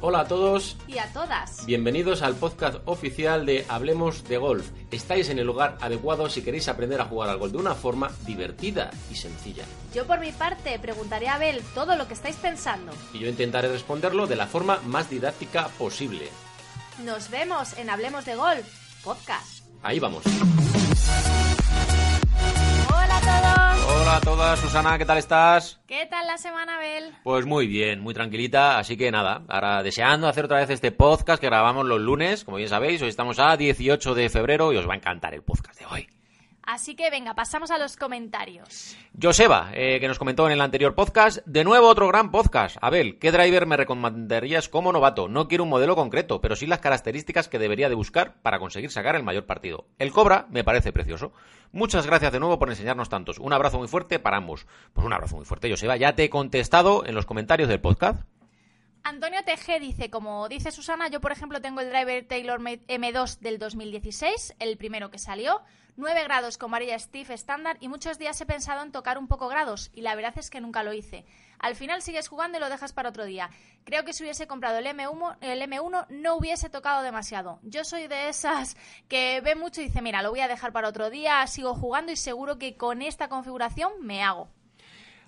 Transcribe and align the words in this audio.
Hola 0.00 0.20
a 0.20 0.28
todos. 0.28 0.76
Y 0.86 0.98
a 0.98 1.12
todas. 1.12 1.66
Bienvenidos 1.66 2.22
al 2.22 2.36
podcast 2.36 2.76
oficial 2.84 3.44
de 3.44 3.66
Hablemos 3.68 4.22
de 4.28 4.38
Golf. 4.38 4.70
Estáis 4.92 5.28
en 5.28 5.40
el 5.40 5.46
lugar 5.46 5.76
adecuado 5.80 6.30
si 6.30 6.42
queréis 6.42 6.68
aprender 6.68 7.00
a 7.00 7.06
jugar 7.06 7.28
al 7.28 7.38
golf 7.38 7.50
de 7.52 7.58
una 7.58 7.74
forma 7.74 8.12
divertida 8.24 8.90
y 9.10 9.16
sencilla. 9.16 9.64
Yo 9.92 10.06
por 10.06 10.20
mi 10.20 10.30
parte 10.30 10.78
preguntaré 10.78 11.26
a 11.28 11.34
Abel 11.34 11.62
todo 11.74 11.96
lo 11.96 12.06
que 12.06 12.14
estáis 12.14 12.36
pensando. 12.36 12.92
Y 13.12 13.18
yo 13.18 13.28
intentaré 13.28 13.66
responderlo 13.66 14.28
de 14.28 14.36
la 14.36 14.46
forma 14.46 14.78
más 14.86 15.10
didáctica 15.10 15.66
posible. 15.78 16.28
Nos 17.04 17.28
vemos 17.30 17.76
en 17.76 17.90
Hablemos 17.90 18.24
de 18.24 18.36
Golf, 18.36 18.66
podcast. 19.02 19.64
Ahí 19.82 19.98
vamos. 19.98 20.22
Hola 22.88 23.16
a 23.16 23.20
todos. 23.20 23.47
Hola 24.08 24.16
a 24.16 24.20
todas, 24.22 24.58
Susana, 24.60 24.96
¿qué 24.96 25.04
tal 25.04 25.18
estás? 25.18 25.82
¿Qué 25.86 26.06
tal 26.06 26.26
la 26.26 26.38
semana, 26.38 26.76
Abel? 26.76 27.12
Pues 27.24 27.44
muy 27.44 27.66
bien, 27.66 28.00
muy 28.00 28.14
tranquilita, 28.14 28.78
así 28.78 28.96
que 28.96 29.10
nada, 29.10 29.42
ahora 29.48 29.82
deseando 29.82 30.26
hacer 30.26 30.46
otra 30.46 30.56
vez 30.60 30.70
este 30.70 30.92
podcast 30.92 31.38
que 31.38 31.48
grabamos 31.48 31.84
los 31.84 32.00
lunes, 32.00 32.42
como 32.42 32.56
bien 32.56 32.70
sabéis, 32.70 33.02
hoy 33.02 33.10
estamos 33.10 33.38
a 33.38 33.58
18 33.58 34.14
de 34.14 34.30
febrero 34.30 34.72
y 34.72 34.78
os 34.78 34.88
va 34.88 34.94
a 34.94 34.96
encantar 34.96 35.34
el 35.34 35.42
podcast 35.42 35.78
de 35.78 35.84
hoy. 35.84 36.08
Así 36.70 36.96
que 36.96 37.08
venga, 37.08 37.32
pasamos 37.34 37.70
a 37.70 37.78
los 37.78 37.96
comentarios. 37.96 38.94
Joseba, 39.18 39.70
eh, 39.72 39.98
que 40.00 40.06
nos 40.06 40.18
comentó 40.18 40.44
en 40.44 40.52
el 40.52 40.60
anterior 40.60 40.94
podcast, 40.94 41.38
de 41.46 41.64
nuevo 41.64 41.88
otro 41.88 42.06
gran 42.08 42.30
podcast. 42.30 42.76
Abel, 42.82 43.18
¿qué 43.18 43.32
driver 43.32 43.64
me 43.64 43.78
recomendarías 43.78 44.68
como 44.68 44.92
novato? 44.92 45.28
No 45.28 45.48
quiero 45.48 45.64
un 45.64 45.70
modelo 45.70 45.96
concreto, 45.96 46.42
pero 46.42 46.56
sí 46.56 46.66
las 46.66 46.80
características 46.80 47.48
que 47.48 47.58
debería 47.58 47.88
de 47.88 47.94
buscar 47.94 48.34
para 48.42 48.58
conseguir 48.58 48.90
sacar 48.90 49.16
el 49.16 49.22
mayor 49.22 49.46
partido. 49.46 49.86
El 49.98 50.12
Cobra 50.12 50.46
me 50.50 50.62
parece 50.62 50.92
precioso. 50.92 51.32
Muchas 51.72 52.06
gracias 52.06 52.32
de 52.32 52.38
nuevo 52.38 52.58
por 52.58 52.68
enseñarnos 52.68 53.08
tantos. 53.08 53.38
Un 53.38 53.54
abrazo 53.54 53.78
muy 53.78 53.88
fuerte 53.88 54.18
para 54.18 54.36
ambos. 54.36 54.66
Pues 54.92 55.06
un 55.06 55.14
abrazo 55.14 55.36
muy 55.36 55.46
fuerte, 55.46 55.70
Joseba. 55.70 55.96
Ya 55.96 56.16
te 56.16 56.24
he 56.24 56.28
contestado 56.28 57.06
en 57.06 57.14
los 57.14 57.24
comentarios 57.24 57.70
del 57.70 57.80
podcast. 57.80 58.20
Antonio 59.04 59.40
TG 59.42 59.80
dice, 59.80 60.10
como 60.10 60.50
dice 60.50 60.70
Susana, 60.70 61.08
yo 61.08 61.22
por 61.22 61.32
ejemplo 61.32 61.62
tengo 61.62 61.80
el 61.80 61.88
driver 61.88 62.26
TaylorMade 62.26 62.86
M2 62.88 63.38
del 63.38 63.58
2016, 63.58 64.56
el 64.58 64.76
primero 64.76 65.10
que 65.10 65.18
salió, 65.18 65.62
9 65.98 66.22
grados 66.22 66.58
con 66.58 66.70
varilla 66.70 66.96
Steve 66.96 67.34
estándar 67.34 67.76
y 67.80 67.88
muchos 67.88 68.20
días 68.20 68.40
he 68.40 68.46
pensado 68.46 68.84
en 68.84 68.92
tocar 68.92 69.18
un 69.18 69.26
poco 69.26 69.48
grados 69.48 69.90
y 69.92 70.02
la 70.02 70.14
verdad 70.14 70.32
es 70.36 70.48
que 70.48 70.60
nunca 70.60 70.84
lo 70.84 70.92
hice. 70.92 71.24
Al 71.58 71.74
final 71.74 72.02
sigues 72.02 72.28
jugando 72.28 72.56
y 72.56 72.60
lo 72.60 72.68
dejas 72.68 72.92
para 72.92 73.08
otro 73.08 73.24
día. 73.24 73.50
Creo 73.82 74.04
que 74.04 74.12
si 74.12 74.22
hubiese 74.22 74.46
comprado 74.46 74.78
el 74.78 74.86
M1, 74.86 75.38
el 75.40 75.60
M1 75.60 76.06
no 76.08 76.36
hubiese 76.36 76.70
tocado 76.70 77.02
demasiado. 77.02 77.58
Yo 77.64 77.82
soy 77.82 78.06
de 78.06 78.28
esas 78.28 78.76
que 79.08 79.40
ve 79.40 79.56
mucho 79.56 79.80
y 79.80 79.86
dice, 79.86 80.00
mira, 80.00 80.22
lo 80.22 80.30
voy 80.30 80.38
a 80.38 80.46
dejar 80.46 80.72
para 80.72 80.88
otro 80.88 81.10
día, 81.10 81.44
sigo 81.48 81.74
jugando 81.74 82.12
y 82.12 82.16
seguro 82.16 82.60
que 82.60 82.76
con 82.76 83.02
esta 83.02 83.28
configuración 83.28 83.90
me 84.00 84.22
hago. 84.22 84.48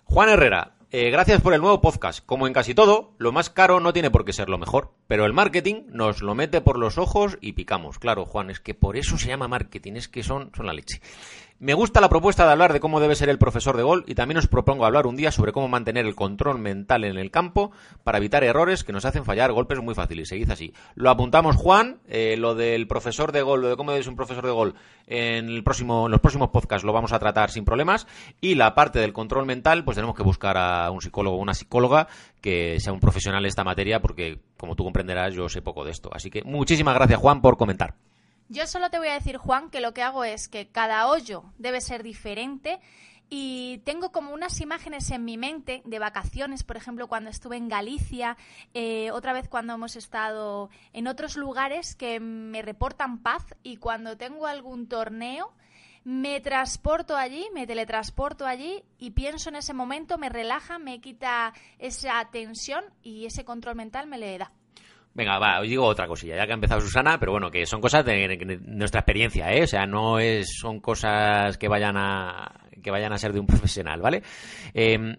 Juan 0.04 0.28
Herrera, 0.28 0.76
eh, 0.92 1.10
gracias 1.10 1.40
por 1.40 1.54
el 1.54 1.60
nuevo 1.60 1.80
podcast. 1.80 2.24
Como 2.24 2.46
en 2.46 2.52
casi 2.52 2.74
todo, 2.74 3.12
lo 3.18 3.32
más 3.32 3.50
caro 3.50 3.80
no 3.80 3.92
tiene 3.92 4.10
por 4.10 4.24
qué 4.24 4.32
ser 4.32 4.48
lo 4.48 4.58
mejor, 4.58 4.92
pero 5.06 5.24
el 5.24 5.32
marketing 5.32 5.84
nos 5.88 6.22
lo 6.22 6.34
mete 6.34 6.60
por 6.60 6.78
los 6.78 6.98
ojos 6.98 7.38
y 7.40 7.52
picamos. 7.52 7.98
Claro, 7.98 8.26
Juan, 8.26 8.50
es 8.50 8.60
que 8.60 8.74
por 8.74 8.96
eso 8.96 9.18
se 9.18 9.28
llama 9.28 9.48
marketing, 9.48 9.94
es 9.94 10.08
que 10.08 10.22
son, 10.22 10.50
son 10.54 10.66
la 10.66 10.72
leche. 10.72 11.00
Me 11.60 11.74
gusta 11.74 12.00
la 12.00 12.08
propuesta 12.08 12.46
de 12.46 12.52
hablar 12.52 12.72
de 12.72 12.80
cómo 12.80 13.00
debe 13.00 13.14
ser 13.14 13.28
el 13.28 13.36
profesor 13.36 13.76
de 13.76 13.82
gol 13.82 14.02
y 14.06 14.14
también 14.14 14.38
os 14.38 14.46
propongo 14.46 14.86
hablar 14.86 15.06
un 15.06 15.14
día 15.14 15.30
sobre 15.30 15.52
cómo 15.52 15.68
mantener 15.68 16.06
el 16.06 16.14
control 16.14 16.58
mental 16.58 17.04
en 17.04 17.18
el 17.18 17.30
campo 17.30 17.70
para 18.02 18.16
evitar 18.16 18.42
errores 18.44 18.82
que 18.82 18.94
nos 18.94 19.04
hacen 19.04 19.26
fallar 19.26 19.52
golpes 19.52 19.78
muy 19.78 19.94
fáciles. 19.94 20.30
Seguid 20.30 20.50
así. 20.50 20.72
Lo 20.94 21.10
apuntamos, 21.10 21.56
Juan, 21.56 21.98
eh, 22.08 22.36
lo 22.38 22.54
del 22.54 22.88
profesor 22.88 23.30
de 23.30 23.42
gol, 23.42 23.60
lo 23.60 23.68
de 23.68 23.76
cómo 23.76 23.90
debe 23.90 24.02
ser 24.02 24.08
un 24.08 24.16
profesor 24.16 24.46
de 24.46 24.52
gol 24.52 24.74
en, 25.06 25.50
el 25.50 25.62
próximo, 25.62 26.06
en 26.06 26.12
los 26.12 26.20
próximos 26.22 26.48
podcasts 26.48 26.82
lo 26.82 26.94
vamos 26.94 27.12
a 27.12 27.18
tratar 27.18 27.50
sin 27.50 27.66
problemas. 27.66 28.06
Y 28.40 28.54
la 28.54 28.74
parte 28.74 28.98
del 28.98 29.12
control 29.12 29.44
mental, 29.44 29.84
pues 29.84 29.96
tenemos 29.96 30.16
que 30.16 30.22
buscar 30.22 30.56
a 30.56 30.79
un 30.90 31.00
psicólogo 31.00 31.36
o 31.36 31.40
una 31.40 31.54
psicóloga 31.54 32.06
que 32.40 32.78
sea 32.80 32.92
un 32.92 33.00
profesional 33.00 33.44
en 33.44 33.48
esta 33.48 33.64
materia 33.64 34.00
porque, 34.00 34.40
como 34.56 34.76
tú 34.76 34.84
comprenderás, 34.84 35.34
yo 35.34 35.48
sé 35.48 35.62
poco 35.62 35.84
de 35.84 35.90
esto. 35.90 36.10
Así 36.12 36.30
que 36.30 36.42
muchísimas 36.44 36.94
gracias, 36.94 37.18
Juan, 37.18 37.42
por 37.42 37.56
comentar. 37.56 37.94
Yo 38.48 38.66
solo 38.66 38.90
te 38.90 38.98
voy 38.98 39.08
a 39.08 39.14
decir, 39.14 39.36
Juan, 39.36 39.70
que 39.70 39.80
lo 39.80 39.94
que 39.94 40.02
hago 40.02 40.24
es 40.24 40.48
que 40.48 40.68
cada 40.68 41.06
hoyo 41.08 41.44
debe 41.58 41.80
ser 41.80 42.02
diferente 42.02 42.80
y 43.32 43.78
tengo 43.84 44.10
como 44.10 44.34
unas 44.34 44.60
imágenes 44.60 45.08
en 45.12 45.24
mi 45.24 45.38
mente 45.38 45.82
de 45.84 45.98
vacaciones, 46.00 46.64
por 46.64 46.76
ejemplo, 46.76 47.06
cuando 47.06 47.30
estuve 47.30 47.56
en 47.56 47.68
Galicia, 47.68 48.36
eh, 48.74 49.12
otra 49.12 49.32
vez 49.32 49.48
cuando 49.48 49.74
hemos 49.74 49.94
estado 49.94 50.68
en 50.92 51.06
otros 51.06 51.36
lugares 51.36 51.94
que 51.94 52.18
me 52.18 52.60
reportan 52.60 53.18
paz 53.18 53.54
y 53.62 53.76
cuando 53.76 54.16
tengo 54.16 54.48
algún 54.48 54.88
torneo 54.88 55.52
me 56.04 56.40
transporto 56.40 57.16
allí, 57.16 57.46
me 57.54 57.66
teletransporto 57.66 58.46
allí 58.46 58.82
y 58.98 59.10
pienso 59.10 59.50
en 59.50 59.56
ese 59.56 59.74
momento, 59.74 60.18
me 60.18 60.28
relaja, 60.28 60.78
me 60.78 61.00
quita 61.00 61.52
esa 61.78 62.28
tensión 62.30 62.84
y 63.02 63.26
ese 63.26 63.44
control 63.44 63.76
mental 63.76 64.06
me 64.06 64.18
le 64.18 64.38
da. 64.38 64.52
Venga, 65.12 65.38
va, 65.38 65.60
os 65.60 65.66
digo 65.66 65.84
otra 65.84 66.06
cosilla, 66.06 66.36
ya 66.36 66.46
que 66.46 66.52
ha 66.52 66.54
empezado 66.54 66.80
Susana, 66.80 67.18
pero 67.18 67.32
bueno, 67.32 67.50
que 67.50 67.66
son 67.66 67.80
cosas 67.80 68.04
de, 68.04 68.60
nuestra 68.64 69.00
experiencia, 69.00 69.52
¿eh? 69.52 69.64
O 69.64 69.66
sea, 69.66 69.84
no 69.84 70.20
es, 70.20 70.56
son 70.56 70.80
cosas 70.80 71.58
que 71.58 71.68
vayan 71.68 71.96
a, 71.96 72.60
que 72.80 72.90
vayan 72.92 73.12
a 73.12 73.18
ser 73.18 73.32
de 73.32 73.40
un 73.40 73.46
profesional, 73.48 74.00
¿vale? 74.00 74.22
Eh, 74.72 75.16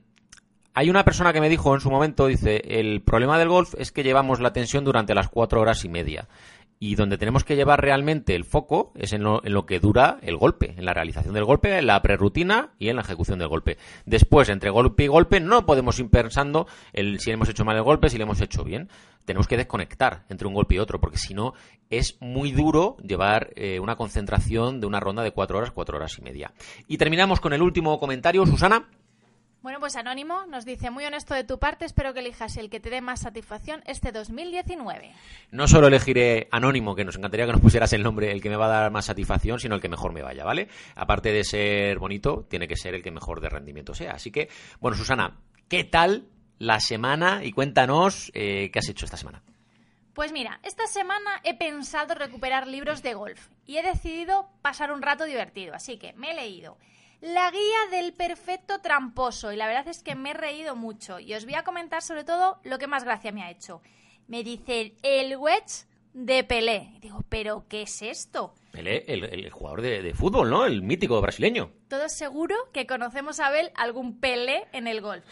hay 0.73 0.89
una 0.89 1.03
persona 1.03 1.33
que 1.33 1.41
me 1.41 1.49
dijo 1.49 1.73
en 1.73 1.81
su 1.81 1.91
momento, 1.91 2.27
dice, 2.27 2.61
el 2.65 3.01
problema 3.01 3.37
del 3.37 3.49
golf 3.49 3.73
es 3.77 3.91
que 3.91 4.03
llevamos 4.03 4.39
la 4.39 4.53
tensión 4.53 4.85
durante 4.85 5.13
las 5.13 5.27
cuatro 5.27 5.59
horas 5.59 5.83
y 5.83 5.89
media. 5.89 6.29
Y 6.83 6.95
donde 6.95 7.19
tenemos 7.19 7.43
que 7.43 7.55
llevar 7.55 7.79
realmente 7.79 8.33
el 8.33 8.43
foco 8.43 8.91
es 8.95 9.13
en 9.13 9.21
lo, 9.21 9.45
en 9.45 9.53
lo, 9.53 9.67
que 9.67 9.79
dura 9.79 10.17
el 10.23 10.35
golpe, 10.35 10.73
en 10.75 10.83
la 10.83 10.95
realización 10.95 11.35
del 11.35 11.45
golpe, 11.45 11.77
en 11.77 11.85
la 11.85 12.01
prerrutina 12.01 12.71
y 12.79 12.89
en 12.89 12.95
la 12.95 13.03
ejecución 13.03 13.37
del 13.37 13.49
golpe. 13.49 13.77
Después, 14.07 14.49
entre 14.49 14.71
golpe 14.71 15.03
y 15.03 15.07
golpe, 15.07 15.39
no 15.39 15.63
podemos 15.67 15.99
ir 15.99 16.09
pensando 16.09 16.65
el, 16.91 17.19
si 17.19 17.29
hemos 17.29 17.49
hecho 17.49 17.65
mal 17.65 17.77
el 17.77 17.83
golpe, 17.83 18.09
si 18.09 18.17
lo 18.17 18.23
hemos 18.23 18.41
hecho 18.41 18.63
bien. 18.63 18.89
Tenemos 19.25 19.47
que 19.47 19.57
desconectar 19.57 20.25
entre 20.29 20.47
un 20.47 20.55
golpe 20.55 20.73
y 20.73 20.79
otro, 20.79 20.99
porque 20.99 21.19
si 21.19 21.35
no, 21.35 21.53
es 21.91 22.17
muy 22.19 22.51
duro 22.51 22.97
llevar 22.97 23.51
eh, 23.55 23.79
una 23.79 23.95
concentración 23.95 24.81
de 24.81 24.87
una 24.87 24.99
ronda 24.99 25.21
de 25.21 25.33
cuatro 25.33 25.59
horas, 25.59 25.69
cuatro 25.69 25.97
horas 25.97 26.17
y 26.17 26.23
media. 26.23 26.51
Y 26.87 26.97
terminamos 26.97 27.39
con 27.39 27.53
el 27.53 27.61
último 27.61 27.99
comentario, 27.99 28.43
Susana. 28.47 28.89
Bueno, 29.61 29.79
pues 29.79 29.95
Anónimo 29.95 30.47
nos 30.47 30.65
dice, 30.65 30.89
muy 30.89 31.05
honesto 31.05 31.35
de 31.35 31.43
tu 31.43 31.59
parte, 31.59 31.85
espero 31.85 32.15
que 32.15 32.21
elijas 32.21 32.57
el 32.57 32.71
que 32.71 32.79
te 32.79 32.89
dé 32.89 32.99
más 32.99 33.19
satisfacción 33.19 33.83
este 33.85 34.11
2019. 34.11 35.11
No 35.51 35.67
solo 35.67 35.85
elegiré 35.85 36.47
Anónimo, 36.51 36.95
que 36.95 37.05
nos 37.05 37.15
encantaría 37.15 37.45
que 37.45 37.51
nos 37.51 37.61
pusieras 37.61 37.93
el 37.93 38.01
nombre, 38.01 38.31
el 38.31 38.41
que 38.41 38.49
me 38.49 38.55
va 38.55 38.65
a 38.65 38.81
dar 38.81 38.91
más 38.91 39.05
satisfacción, 39.05 39.59
sino 39.59 39.75
el 39.75 39.81
que 39.81 39.87
mejor 39.87 40.13
me 40.13 40.23
vaya, 40.23 40.43
¿vale? 40.43 40.67
Aparte 40.95 41.31
de 41.31 41.43
ser 41.43 41.99
bonito, 41.99 42.47
tiene 42.49 42.67
que 42.67 42.75
ser 42.75 42.95
el 42.95 43.03
que 43.03 43.11
mejor 43.11 43.39
de 43.39 43.49
rendimiento 43.49 43.93
sea. 43.93 44.13
Así 44.13 44.31
que, 44.31 44.49
bueno, 44.79 44.97
Susana, 44.97 45.37
¿qué 45.69 45.83
tal 45.83 46.25
la 46.57 46.79
semana? 46.79 47.45
Y 47.45 47.51
cuéntanos 47.51 48.31
eh, 48.33 48.71
qué 48.73 48.79
has 48.79 48.89
hecho 48.89 49.05
esta 49.05 49.17
semana. 49.17 49.43
Pues 50.15 50.31
mira, 50.31 50.59
esta 50.63 50.87
semana 50.87 51.39
he 51.43 51.55
pensado 51.55 52.15
recuperar 52.15 52.65
libros 52.65 53.03
de 53.03 53.13
golf 53.13 53.49
y 53.67 53.77
he 53.77 53.83
decidido 53.83 54.49
pasar 54.63 54.91
un 54.91 55.03
rato 55.03 55.25
divertido, 55.25 55.75
así 55.75 55.99
que 55.99 56.13
me 56.13 56.31
he 56.31 56.33
leído 56.33 56.79
la 57.21 57.51
guía 57.51 57.97
del 57.97 58.13
perfecto 58.13 58.81
tramposo 58.81 59.53
y 59.53 59.55
la 59.55 59.67
verdad 59.67 59.87
es 59.87 60.03
que 60.03 60.15
me 60.15 60.31
he 60.31 60.33
reído 60.33 60.75
mucho 60.75 61.19
y 61.19 61.33
os 61.33 61.45
voy 61.45 61.55
a 61.55 61.63
comentar 61.63 62.01
sobre 62.01 62.23
todo 62.23 62.59
lo 62.63 62.79
que 62.79 62.87
más 62.87 63.03
gracia 63.03 63.31
me 63.31 63.43
ha 63.43 63.51
hecho. 63.51 63.81
Me 64.27 64.43
dice 64.43 64.95
el 65.03 65.37
wedge 65.37 65.85
de 66.13 66.43
Pelé. 66.43 66.93
Y 66.95 66.99
digo, 66.99 67.23
¿pero 67.29 67.65
qué 67.69 67.83
es 67.83 68.01
esto? 68.01 68.53
Pelé, 68.71 69.05
el, 69.07 69.23
el 69.25 69.49
jugador 69.49 69.81
de, 69.81 70.01
de, 70.01 70.13
fútbol, 70.13 70.49
¿no? 70.49 70.65
El 70.65 70.81
mítico 70.81 71.21
brasileño. 71.21 71.71
Todos 71.87 72.11
seguro 72.11 72.55
que 72.73 72.87
conocemos 72.87 73.39
a 73.39 73.47
Abel 73.47 73.71
algún 73.75 74.19
Pelé 74.19 74.67
en 74.71 74.87
el 74.87 75.01
golf. 75.01 75.23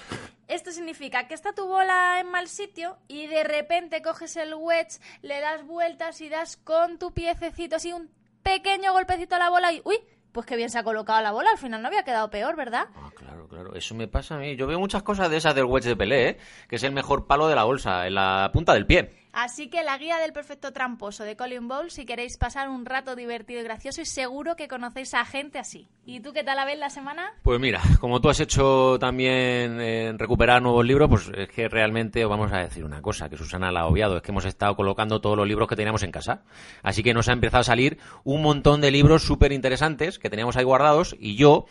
Esto 0.48 0.72
significa 0.72 1.28
que 1.28 1.34
está 1.34 1.54
tu 1.54 1.68
bola 1.68 2.20
en 2.20 2.28
mal 2.28 2.48
sitio 2.48 2.98
y 3.08 3.28
de 3.28 3.44
repente 3.44 4.02
coges 4.02 4.36
el 4.36 4.54
wedge, 4.56 5.00
le 5.22 5.40
das 5.40 5.66
vueltas 5.66 6.22
y 6.22 6.30
das 6.30 6.58
con 6.58 6.98
tu 6.98 7.14
piececito 7.14 7.76
así 7.76 7.94
un 7.94 8.10
pequeño 8.44 8.94
golpecito 8.94 9.36
a 9.36 9.40
la 9.40 9.50
bola 9.50 9.72
y 9.72 9.82
¡uy! 9.86 9.98
Pues 10.40 10.48
que 10.48 10.56
bien 10.56 10.70
se 10.70 10.80
ha 10.80 10.84
colocado 10.84 11.22
la 11.22 11.34
bola, 11.34 11.52
al 11.52 11.58
final 11.58 11.82
no 11.82 11.90
había 11.90 12.04
quedado 12.04 12.30
peor, 12.30 12.56
¿verdad? 12.56 12.88
Ah, 12.96 13.10
claro, 13.14 13.46
claro, 13.50 13.76
eso 13.76 13.94
me 13.94 14.08
pasa 14.08 14.36
a 14.36 14.38
mí. 14.38 14.56
Yo 14.56 14.68
veo 14.68 14.80
muchas 14.80 15.04
cosas 15.04 15.30
de 15.30 15.36
esas 15.36 15.54
del 15.54 15.66
wedge 15.66 15.90
de 15.90 15.98
Pelé, 15.98 16.30
¿eh? 16.30 16.38
que 16.70 16.78
es 16.78 16.84
el 16.84 16.94
mejor 16.94 17.28
palo 17.28 17.50
de 17.50 17.56
la 17.56 17.66
bolsa, 17.66 18.08
en 18.08 18.16
la 18.16 18.50
punta 18.54 18.74
del 18.74 18.86
pie. 18.86 19.19
Así 19.32 19.70
que 19.70 19.84
la 19.84 19.98
guía 19.98 20.18
del 20.18 20.34
perfecto 20.34 20.74
tramposo 20.74 21.24
de 21.24 21.36
Colin 21.36 21.68
Bowl 21.68 21.92
si 21.92 22.06
queréis 22.06 22.38
pasar 22.38 22.68
un 22.70 22.86
rato 22.86 23.16
divertido 23.16 23.62
y 23.62 23.64
gracioso 23.64 24.02
y 24.02 24.06
seguro 24.06 24.56
que 24.56 24.68
conocéis 24.68 25.14
a 25.14 25.24
gente 25.24 25.60
así. 25.60 25.88
¿Y 26.06 26.20
tú 26.22 26.34
qué 26.34 26.44
tal 26.44 26.56
la 26.56 26.66
ves 26.66 26.80
la 26.80 26.90
semana? 26.90 27.32
Pues 27.44 27.60
mira, 27.60 27.80
como 28.00 28.20
tú 28.20 28.30
has 28.30 28.40
hecho 28.40 28.98
también 29.00 29.80
en 29.80 30.18
recuperar 30.18 30.62
nuevos 30.62 30.84
libros, 30.84 31.10
pues 31.10 31.32
es 31.36 31.48
que 31.50 31.70
realmente 31.70 32.26
os 32.26 32.30
vamos 32.30 32.52
a 32.52 32.58
decir 32.58 32.84
una 32.84 33.02
cosa, 33.02 33.30
que 33.30 33.38
Susana 33.38 33.72
la 33.72 33.82
ha 33.82 33.88
obviado, 33.88 34.18
es 34.18 34.24
que 34.24 34.32
hemos 34.32 34.46
estado 34.46 34.76
colocando 34.76 35.22
todos 35.22 35.38
los 35.38 35.48
libros 35.48 35.68
que 35.68 35.76
teníamos 35.76 36.02
en 36.02 36.12
casa. 36.12 36.42
Así 36.82 37.04
que 37.04 37.14
nos 37.14 37.30
ha 37.30 37.34
empezado 37.34 37.62
a 37.62 37.66
salir 37.66 38.00
un 38.24 38.42
montón 38.42 38.82
de 38.82 38.90
libros 38.90 39.24
súper 39.24 39.52
interesantes 39.52 40.18
que 40.18 40.30
teníamos 40.30 40.58
ahí 40.58 40.64
guardados 40.64 41.16
y 41.20 41.36
yo 41.36 41.66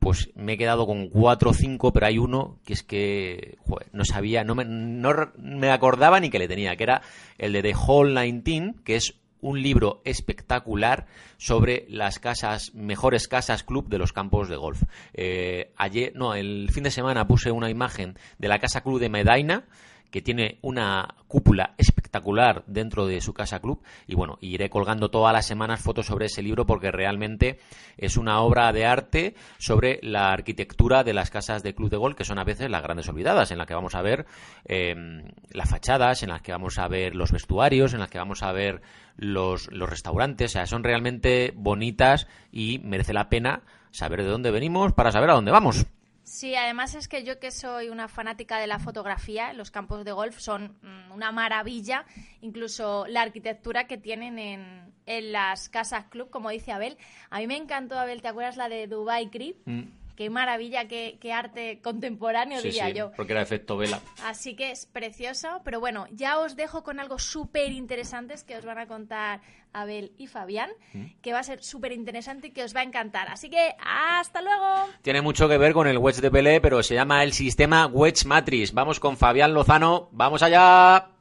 pues 0.00 0.30
me 0.34 0.54
he 0.54 0.58
quedado 0.58 0.86
con 0.86 1.08
cuatro 1.08 1.50
o 1.50 1.54
cinco, 1.54 1.92
pero 1.92 2.06
hay 2.06 2.18
uno 2.18 2.58
que 2.64 2.72
es 2.72 2.82
que 2.82 3.58
no 3.92 4.04
sabía, 4.04 4.42
no 4.44 4.54
me, 4.54 5.70
acordaba 5.70 6.18
ni 6.18 6.30
que 6.30 6.38
le 6.38 6.48
tenía, 6.48 6.74
que 6.74 6.84
era 6.84 7.02
el 7.38 7.52
de 7.52 7.62
The 7.62 7.74
Hall 7.74 8.14
19, 8.14 8.76
que 8.82 8.96
es 8.96 9.14
un 9.42 9.62
libro 9.62 10.00
espectacular 10.04 11.06
sobre 11.36 11.86
las 11.88 12.18
casas, 12.18 12.74
mejores 12.74 13.28
casas 13.28 13.62
club 13.62 13.88
de 13.88 13.98
los 13.98 14.12
campos 14.12 14.48
de 14.48 14.56
golf. 14.56 14.82
Eh, 15.12 15.72
ayer, 15.76 16.12
no, 16.14 16.34
el 16.34 16.70
fin 16.72 16.84
de 16.84 16.90
semana 16.90 17.26
puse 17.26 17.50
una 17.50 17.70
imagen 17.70 18.18
de 18.38 18.48
la 18.48 18.58
casa 18.58 18.82
club 18.82 19.00
de 19.00 19.10
Medina, 19.10 19.64
que 20.10 20.22
tiene 20.22 20.58
una 20.62 21.14
cúpula 21.28 21.74
espectacular 21.78 22.64
dentro 22.66 23.06
de 23.06 23.20
su 23.20 23.32
casa 23.32 23.60
club 23.60 23.80
y 24.06 24.14
bueno, 24.14 24.38
iré 24.40 24.68
colgando 24.68 25.10
todas 25.10 25.32
las 25.32 25.46
semanas 25.46 25.80
fotos 25.80 26.06
sobre 26.06 26.26
ese 26.26 26.42
libro 26.42 26.66
porque 26.66 26.90
realmente 26.90 27.58
es 27.96 28.16
una 28.16 28.40
obra 28.40 28.72
de 28.72 28.86
arte 28.86 29.34
sobre 29.58 30.00
la 30.02 30.32
arquitectura 30.32 31.04
de 31.04 31.14
las 31.14 31.30
casas 31.30 31.62
de 31.62 31.74
club 31.74 31.90
de 31.90 31.96
golf 31.96 32.16
que 32.16 32.24
son 32.24 32.38
a 32.38 32.44
veces 32.44 32.70
las 32.70 32.82
grandes 32.82 33.08
olvidadas, 33.08 33.50
en 33.50 33.58
las 33.58 33.66
que 33.66 33.74
vamos 33.74 33.94
a 33.94 34.02
ver 34.02 34.26
em, 34.64 35.22
las 35.52 35.70
fachadas, 35.70 36.22
en 36.22 36.30
las 36.30 36.42
que 36.42 36.52
vamos 36.52 36.78
a 36.78 36.88
ver 36.88 37.14
los 37.14 37.32
vestuarios, 37.32 37.94
en 37.94 38.00
las 38.00 38.10
que 38.10 38.18
vamos 38.18 38.42
a 38.42 38.52
ver 38.52 38.82
los, 39.16 39.70
los 39.70 39.88
restaurantes, 39.88 40.50
o 40.50 40.52
sea, 40.52 40.66
son 40.66 40.82
realmente 40.82 41.52
bonitas 41.54 42.26
y 42.50 42.80
merece 42.82 43.12
la 43.12 43.28
pena 43.28 43.62
saber 43.90 44.22
de 44.22 44.28
dónde 44.28 44.50
venimos 44.50 44.92
para 44.92 45.12
saber 45.12 45.30
a 45.30 45.34
dónde 45.34 45.50
vamos. 45.50 45.86
Sí, 46.30 46.54
además 46.54 46.94
es 46.94 47.08
que 47.08 47.24
yo 47.24 47.40
que 47.40 47.50
soy 47.50 47.88
una 47.88 48.06
fanática 48.06 48.58
de 48.60 48.68
la 48.68 48.78
fotografía, 48.78 49.52
los 49.52 49.72
campos 49.72 50.04
de 50.04 50.12
golf 50.12 50.38
son 50.38 50.78
mm, 50.80 51.10
una 51.10 51.32
maravilla, 51.32 52.06
incluso 52.40 53.04
la 53.08 53.22
arquitectura 53.22 53.88
que 53.88 53.98
tienen 53.98 54.38
en, 54.38 55.32
las 55.32 55.68
casas 55.68 56.04
club, 56.04 56.30
como 56.30 56.50
dice 56.50 56.70
Abel. 56.70 56.96
A 57.30 57.40
mí 57.40 57.48
me 57.48 57.56
encantó, 57.56 57.98
Abel, 57.98 58.22
¿te 58.22 58.28
acuerdas 58.28 58.56
la 58.56 58.68
de 58.68 58.86
Dubai 58.86 59.28
Crip? 59.28 59.56
Mm 59.66 59.99
qué 60.20 60.28
maravilla, 60.28 60.86
qué, 60.86 61.32
arte 61.32 61.80
contemporáneo, 61.82 62.60
diría 62.60 62.88
sí, 62.88 62.92
yo. 62.92 63.10
Porque 63.16 63.32
era 63.32 63.40
efecto 63.40 63.78
vela. 63.78 64.00
Así 64.22 64.54
que 64.54 64.70
es 64.70 64.84
precioso, 64.84 65.62
pero 65.64 65.80
bueno, 65.80 66.08
ya 66.10 66.38
os 66.40 66.56
dejo 66.56 66.82
con 66.82 67.00
algo 67.00 67.18
súper 67.18 67.72
interesante 67.72 68.34
que 68.46 68.58
os 68.58 68.66
van 68.66 68.76
a 68.76 68.86
contar 68.86 69.40
Abel 69.72 70.12
y 70.18 70.26
Fabián, 70.26 70.68
mm. 70.92 71.04
que 71.22 71.32
va 71.32 71.38
a 71.38 71.42
ser 71.42 71.62
súper 71.62 71.92
interesante 71.92 72.48
y 72.48 72.50
que 72.50 72.64
os 72.64 72.76
va 72.76 72.80
a 72.80 72.82
encantar. 72.82 73.28
Así 73.30 73.48
que 73.48 73.74
hasta 73.82 74.42
luego. 74.42 74.90
Tiene 75.00 75.22
mucho 75.22 75.48
que 75.48 75.56
ver 75.56 75.72
con 75.72 75.86
el 75.86 75.96
Wedge 75.96 76.20
de 76.20 76.30
Pelé, 76.30 76.60
pero 76.60 76.82
se 76.82 76.94
llama 76.94 77.24
el 77.24 77.32
sistema 77.32 77.86
Wedge 77.86 78.26
Matrix. 78.26 78.74
Vamos 78.74 79.00
con 79.00 79.16
Fabián 79.16 79.54
Lozano, 79.54 80.10
vamos 80.12 80.42
allá. 80.42 81.12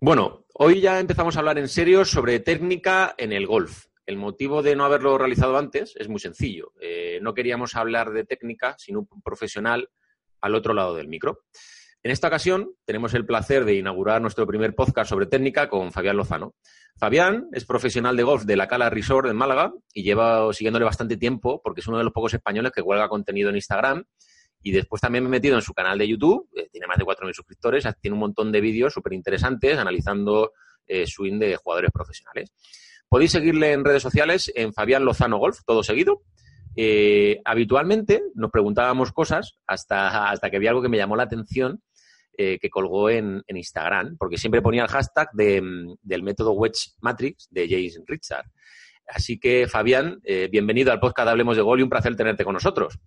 Bueno, 0.00 0.46
hoy 0.54 0.80
ya 0.80 0.98
empezamos 0.98 1.36
a 1.36 1.38
hablar 1.38 1.58
en 1.58 1.68
serio 1.68 2.04
sobre 2.04 2.40
técnica 2.40 3.14
en 3.16 3.32
el 3.32 3.46
golf. 3.46 3.84
El 4.06 4.16
motivo 4.16 4.62
de 4.62 4.74
no 4.74 4.84
haberlo 4.84 5.16
realizado 5.16 5.56
antes 5.56 5.94
es 5.96 6.08
muy 6.08 6.18
sencillo. 6.18 6.72
Eh, 6.80 7.20
no 7.22 7.34
queríamos 7.34 7.76
hablar 7.76 8.12
de 8.12 8.24
técnica, 8.24 8.74
sino 8.78 9.00
un 9.00 9.22
profesional 9.22 9.88
al 10.40 10.54
otro 10.54 10.74
lado 10.74 10.94
del 10.96 11.08
micro. 11.08 11.44
En 12.02 12.10
esta 12.10 12.26
ocasión 12.26 12.74
tenemos 12.84 13.14
el 13.14 13.24
placer 13.24 13.64
de 13.64 13.74
inaugurar 13.74 14.20
nuestro 14.20 14.44
primer 14.44 14.74
podcast 14.74 15.08
sobre 15.08 15.26
técnica 15.26 15.68
con 15.68 15.92
Fabián 15.92 16.16
Lozano. 16.16 16.56
Fabián 16.96 17.48
es 17.52 17.64
profesional 17.64 18.16
de 18.16 18.24
golf 18.24 18.42
de 18.42 18.56
la 18.56 18.66
Cala 18.66 18.90
Resort 18.90 19.28
en 19.28 19.36
Málaga 19.36 19.72
y 19.94 20.02
lleva 20.02 20.52
siguiéndole 20.52 20.84
bastante 20.84 21.16
tiempo 21.16 21.60
porque 21.62 21.80
es 21.80 21.86
uno 21.86 21.98
de 21.98 22.04
los 22.04 22.12
pocos 22.12 22.34
españoles 22.34 22.72
que 22.72 22.82
cuelga 22.82 23.08
contenido 23.08 23.50
en 23.50 23.56
Instagram 23.56 24.04
y 24.62 24.72
después 24.72 25.00
también 25.00 25.24
me 25.24 25.28
he 25.28 25.30
metido 25.30 25.54
en 25.54 25.62
su 25.62 25.74
canal 25.74 25.96
de 25.96 26.08
YouTube, 26.08 26.48
eh, 26.56 26.68
tiene 26.70 26.88
más 26.88 26.98
de 26.98 27.04
4.000 27.04 27.32
suscriptores, 27.34 27.86
tiene 28.00 28.14
un 28.14 28.20
montón 28.20 28.50
de 28.50 28.60
vídeos 28.60 28.92
súper 28.92 29.12
interesantes 29.12 29.78
analizando 29.78 30.52
eh, 30.86 31.06
swing 31.06 31.38
de 31.38 31.56
jugadores 31.56 31.90
profesionales. 31.92 32.52
Podéis 33.12 33.32
seguirle 33.32 33.74
en 33.74 33.84
redes 33.84 34.02
sociales 34.02 34.50
en 34.54 34.72
Fabián 34.72 35.04
Lozano 35.04 35.36
Golf, 35.36 35.58
todo 35.66 35.82
seguido. 35.82 36.22
Eh, 36.74 37.42
habitualmente 37.44 38.22
nos 38.34 38.50
preguntábamos 38.50 39.12
cosas 39.12 39.58
hasta, 39.66 40.30
hasta 40.30 40.48
que 40.48 40.58
vi 40.58 40.66
algo 40.66 40.80
que 40.80 40.88
me 40.88 40.96
llamó 40.96 41.14
la 41.14 41.24
atención 41.24 41.82
eh, 42.38 42.58
que 42.58 42.70
colgó 42.70 43.10
en, 43.10 43.42
Instagram, 43.46 44.16
porque 44.16 44.38
siempre 44.38 44.62
ponía 44.62 44.84
el 44.84 44.88
hashtag 44.88 45.28
del 45.34 46.22
método 46.22 46.52
Wedge 46.52 46.92
Matrix 47.02 47.48
de 47.50 47.68
Jason 47.68 48.04
Richard. 48.06 48.46
Así 49.06 49.38
que, 49.38 49.66
Fabián, 49.68 50.18
eh, 50.24 50.48
bienvenido 50.50 50.90
al 50.90 50.98
podcast 50.98 51.28
Hablemos 51.28 51.56
de 51.58 51.62
Gol 51.62 51.80
y 51.80 51.82
un 51.82 51.90
placer 51.90 52.16
tenerte 52.16 52.44
con 52.44 52.54
nosotros. 52.54 52.98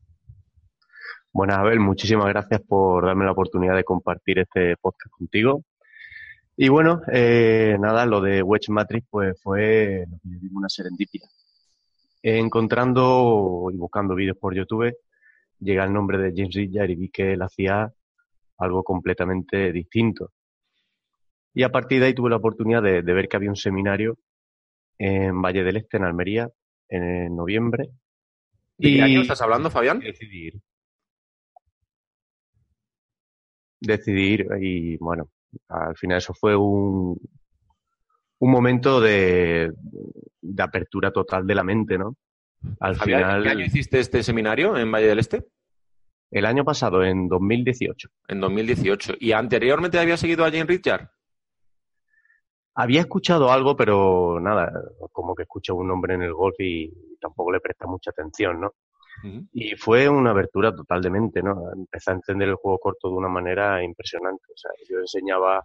Buenas, 1.33 1.57
Abel, 1.57 1.79
muchísimas 1.79 2.27
gracias 2.27 2.61
por 2.61 3.07
darme 3.07 3.25
la 3.25 3.31
oportunidad 3.31 3.75
de 3.75 3.83
compartir 3.83 4.37
este 4.37 4.77
podcast 4.77 5.11
contigo. 5.17 5.63
Y 6.57 6.69
bueno, 6.69 7.01
eh, 7.11 7.75
nada, 7.79 8.05
lo 8.05 8.21
de 8.21 8.41
Wedge 8.41 8.69
Matrix 8.69 9.05
pues 9.09 9.41
fue 9.41 10.05
una 10.53 10.69
serendipia. 10.69 11.27
Encontrando 12.21 13.69
y 13.73 13.75
buscando 13.75 14.15
vídeos 14.15 14.37
por 14.37 14.55
YouTube, 14.55 14.95
llega 15.59 15.83
el 15.83 15.93
nombre 15.93 16.17
de 16.17 16.33
James 16.35 16.55
Ridger 16.55 16.89
y 16.89 16.95
vi 16.95 17.09
que 17.09 17.33
él 17.33 17.41
hacía 17.41 17.91
algo 18.57 18.83
completamente 18.83 19.73
distinto. 19.73 20.31
Y 21.53 21.63
a 21.63 21.69
partir 21.69 21.99
de 21.99 22.07
ahí 22.07 22.13
tuve 22.13 22.29
la 22.29 22.37
oportunidad 22.37 22.81
de, 22.81 23.01
ver 23.01 23.27
que 23.27 23.35
había 23.37 23.49
un 23.49 23.55
seminario 23.55 24.17
en 24.97 25.41
Valle 25.41 25.63
del 25.63 25.77
Este, 25.77 25.97
en 25.97 26.03
Almería, 26.03 26.49
en 26.87 27.35
noviembre. 27.35 27.89
¿De 28.77 28.89
y 28.89 28.95
qué 28.95 29.01
año 29.01 29.21
estás 29.21 29.41
hablando, 29.41 29.69
Fabián? 29.69 29.99
Decidir. 29.99 30.61
Decidir 33.79 34.47
y 34.59 34.97
bueno, 34.97 35.29
al 35.69 35.95
final 35.95 36.17
eso 36.17 36.33
fue 36.33 36.55
un, 36.55 37.17
un 38.39 38.51
momento 38.51 38.99
de, 39.01 39.71
de 40.41 40.63
apertura 40.63 41.11
total 41.11 41.45
de 41.47 41.55
la 41.55 41.63
mente, 41.63 41.97
¿no? 41.97 42.15
Al 42.79 42.95
final. 42.95 43.43
¿Qué 43.43 43.49
año 43.49 43.65
hiciste 43.65 43.99
este 43.99 44.23
seminario 44.23 44.77
en 44.77 44.91
Valle 44.91 45.07
del 45.07 45.19
Este? 45.19 45.45
El 46.31 46.45
año 46.45 46.65
pasado, 46.65 47.03
en 47.03 47.27
2018. 47.27 48.09
En 48.27 48.39
2018. 48.39 49.15
¿Y 49.19 49.31
anteriormente 49.31 49.99
había 49.99 50.17
seguido 50.17 50.43
a 50.43 50.51
Jane 50.51 50.65
Richard? 50.65 51.09
Había 52.75 53.01
escuchado 53.01 53.51
algo, 53.51 53.75
pero 53.75 54.39
nada, 54.41 54.71
como 55.11 55.33
que 55.33 55.43
escucha 55.43 55.73
un 55.73 55.87
nombre 55.87 56.15
en 56.15 56.23
el 56.23 56.33
golf 56.33 56.55
y 56.59 56.91
tampoco 57.21 57.51
le 57.51 57.61
presta 57.61 57.87
mucha 57.87 58.09
atención, 58.09 58.59
¿no? 58.59 58.73
Y 59.53 59.75
fue 59.75 60.07
una 60.09 60.31
abertura 60.31 60.75
total 60.75 61.01
de 61.01 61.09
mente, 61.09 61.41
¿no? 61.41 61.71
Empecé 61.73 62.11
a 62.11 62.15
entender 62.15 62.49
el 62.49 62.55
juego 62.55 62.77
corto 62.79 63.09
de 63.09 63.15
una 63.15 63.29
manera 63.29 63.83
impresionante. 63.83 64.45
O 64.53 64.57
sea, 64.57 64.71
yo 64.87 64.99
enseñaba, 64.99 65.63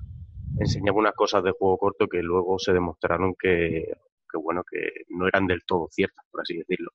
enseñaba 0.59 0.99
unas 0.99 1.15
cosas 1.15 1.43
de 1.45 1.53
juego 1.53 1.77
corto 1.77 2.07
que 2.07 2.23
luego 2.23 2.59
se 2.59 2.73
demostraron 2.73 3.35
que, 3.39 3.93
bueno, 4.35 4.63
que 4.65 5.05
no 5.09 5.27
eran 5.27 5.47
del 5.47 5.65
todo 5.67 5.89
ciertas, 5.91 6.25
por 6.31 6.41
así 6.41 6.57
decirlo. 6.59 6.91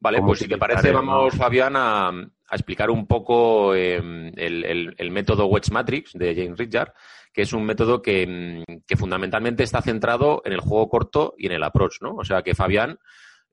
Vale, 0.00 0.20
pues 0.20 0.40
si 0.40 0.48
te 0.48 0.58
parece, 0.58 0.90
vamos, 0.90 1.34
Fabián, 1.36 1.74
a, 1.76 2.10
explicar 2.50 2.90
un 2.90 3.06
poco 3.06 3.72
em, 3.74 4.32
el, 4.36 5.10
método 5.12 5.46
Wedge 5.46 5.70
Matrix 5.70 6.12
de 6.14 6.34
James 6.34 6.58
Richard, 6.58 6.92
que 7.32 7.42
es 7.42 7.52
un 7.52 7.64
método 7.64 8.02
que, 8.02 8.64
que, 8.84 8.96
fundamentalmente 8.96 9.62
está 9.62 9.80
centrado 9.80 10.42
en 10.44 10.54
el 10.54 10.60
juego 10.60 10.88
corto 10.88 11.34
y 11.38 11.46
en 11.46 11.52
el 11.52 11.62
approach, 11.62 12.02
¿no? 12.02 12.16
O 12.16 12.24
sea 12.24 12.42
que 12.42 12.56
Fabián 12.56 12.98